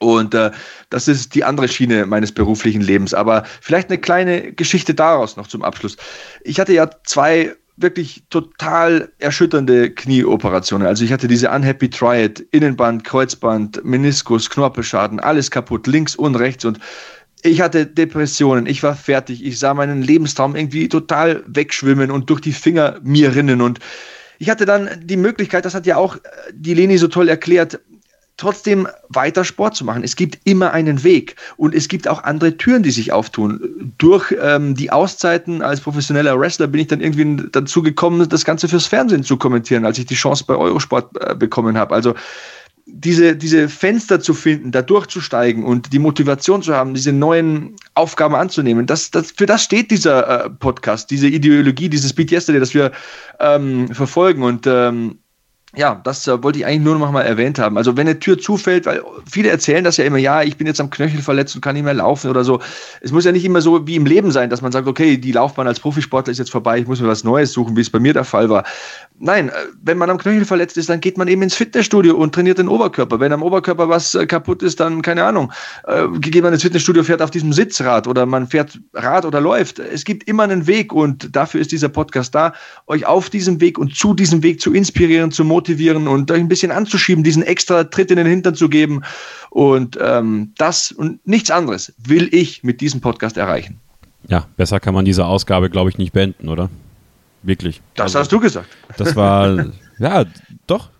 [0.00, 0.50] und äh,
[0.90, 3.14] das ist die andere Schiene meines beruflichen Lebens.
[3.14, 5.96] Aber vielleicht eine kleine Geschichte daraus noch zum Abschluss.
[6.42, 10.86] Ich hatte ja zwei wirklich total erschütternde Knieoperationen.
[10.86, 16.64] Also ich hatte diese Unhappy Triad, Innenband, Kreuzband, Meniskus, Knorpelschaden, alles kaputt, links und rechts.
[16.64, 16.80] Und
[17.42, 22.40] ich hatte Depressionen, ich war fertig, ich sah meinen Lebenstraum irgendwie total wegschwimmen und durch
[22.40, 23.60] die Finger mir rinnen.
[23.60, 23.78] Und
[24.38, 26.16] ich hatte dann die Möglichkeit, das hat ja auch
[26.52, 27.80] die Leni so toll erklärt,
[28.38, 30.04] trotzdem weiter Sport zu machen.
[30.04, 33.92] Es gibt immer einen Weg und es gibt auch andere Türen, die sich auftun.
[33.98, 38.68] Durch ähm, die Auszeiten als professioneller Wrestler bin ich dann irgendwie dazu gekommen, das Ganze
[38.68, 41.94] fürs Fernsehen zu kommentieren, als ich die Chance bei Eurosport äh, bekommen habe.
[41.94, 42.14] Also
[42.90, 48.34] diese, diese Fenster zu finden, da durchzusteigen und die Motivation zu haben, diese neuen Aufgaben
[48.34, 52.74] anzunehmen, das, das, für das steht dieser äh, Podcast, diese Ideologie, dieses Beat Yesterday, das
[52.74, 52.92] wir
[53.40, 54.42] ähm, verfolgen.
[54.42, 55.18] Und ähm,
[55.76, 57.76] ja, das äh, wollte ich eigentlich nur noch mal erwähnt haben.
[57.76, 60.80] Also wenn eine Tür zufällt, weil viele erzählen das ja immer, ja, ich bin jetzt
[60.80, 62.60] am Knöchel verletzt und kann nicht mehr laufen oder so.
[63.02, 65.32] Es muss ja nicht immer so wie im Leben sein, dass man sagt, okay, die
[65.32, 67.98] Laufbahn als Profisportler ist jetzt vorbei, ich muss mir was Neues suchen, wie es bei
[67.98, 68.64] mir der Fall war.
[69.18, 69.52] Nein, äh,
[69.82, 72.68] wenn man am Knöchel verletzt ist, dann geht man eben ins Fitnessstudio und trainiert den
[72.68, 73.20] Oberkörper.
[73.20, 75.52] Wenn am Oberkörper was äh, kaputt ist, dann keine Ahnung,
[75.86, 79.80] äh, geht man ins Fitnessstudio, fährt auf diesem Sitzrad oder man fährt Rad oder läuft.
[79.80, 82.54] Es gibt immer einen Weg und dafür ist dieser Podcast da,
[82.86, 86.38] euch auf diesem Weg und zu diesem Weg zu inspirieren, zu motivieren motivieren und euch
[86.38, 89.02] ein bisschen anzuschieben, diesen extra Tritt in den Hintern zu geben.
[89.50, 93.80] Und ähm, das und nichts anderes will ich mit diesem Podcast erreichen.
[94.28, 96.70] Ja, besser kann man diese Ausgabe, glaube ich, nicht beenden, oder?
[97.42, 97.80] Wirklich.
[97.94, 98.68] Das also, hast du gesagt.
[98.96, 99.66] Das war,
[99.98, 100.24] ja,
[100.66, 100.90] doch,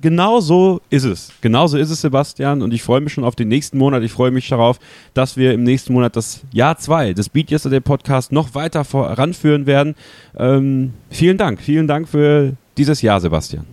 [0.00, 1.32] genau so ist es.
[1.40, 2.62] Genau so ist es, Sebastian.
[2.62, 4.02] Und ich freue mich schon auf den nächsten Monat.
[4.02, 4.78] Ich freue mich darauf,
[5.14, 9.66] dass wir im nächsten Monat das Jahr 2 des Beat Yesterday Podcast noch weiter voranführen
[9.66, 9.94] werden.
[10.36, 11.60] Ähm, vielen Dank.
[11.60, 13.66] Vielen Dank für dieses Jahr, Sebastian.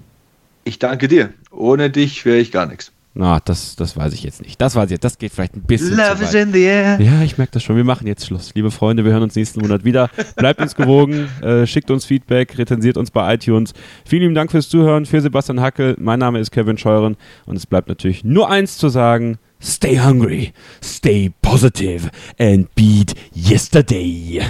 [0.63, 1.33] Ich danke dir.
[1.51, 2.91] Ohne dich wäre ich gar nichts.
[3.13, 4.61] Na, das, das weiß ich jetzt nicht.
[4.61, 5.03] Das weiß ich jetzt.
[5.03, 5.97] Das geht vielleicht ein bisschen.
[5.97, 7.01] Love is in the air.
[7.01, 7.75] Ja, ich merke das schon.
[7.75, 8.51] Wir machen jetzt Schluss.
[8.55, 10.09] Liebe Freunde, wir hören uns nächsten Monat wieder.
[10.37, 13.73] Bleibt uns gewogen, äh, schickt uns Feedback, retensiert uns bei iTunes.
[14.05, 15.05] Vielen lieben Dank fürs Zuhören.
[15.05, 15.97] Für Sebastian Hackel.
[15.99, 19.39] Mein Name ist Kevin Scheuren und es bleibt natürlich nur eins zu sagen.
[19.63, 20.53] Stay hungry,
[20.83, 22.09] stay positive
[22.39, 24.41] and beat yesterday.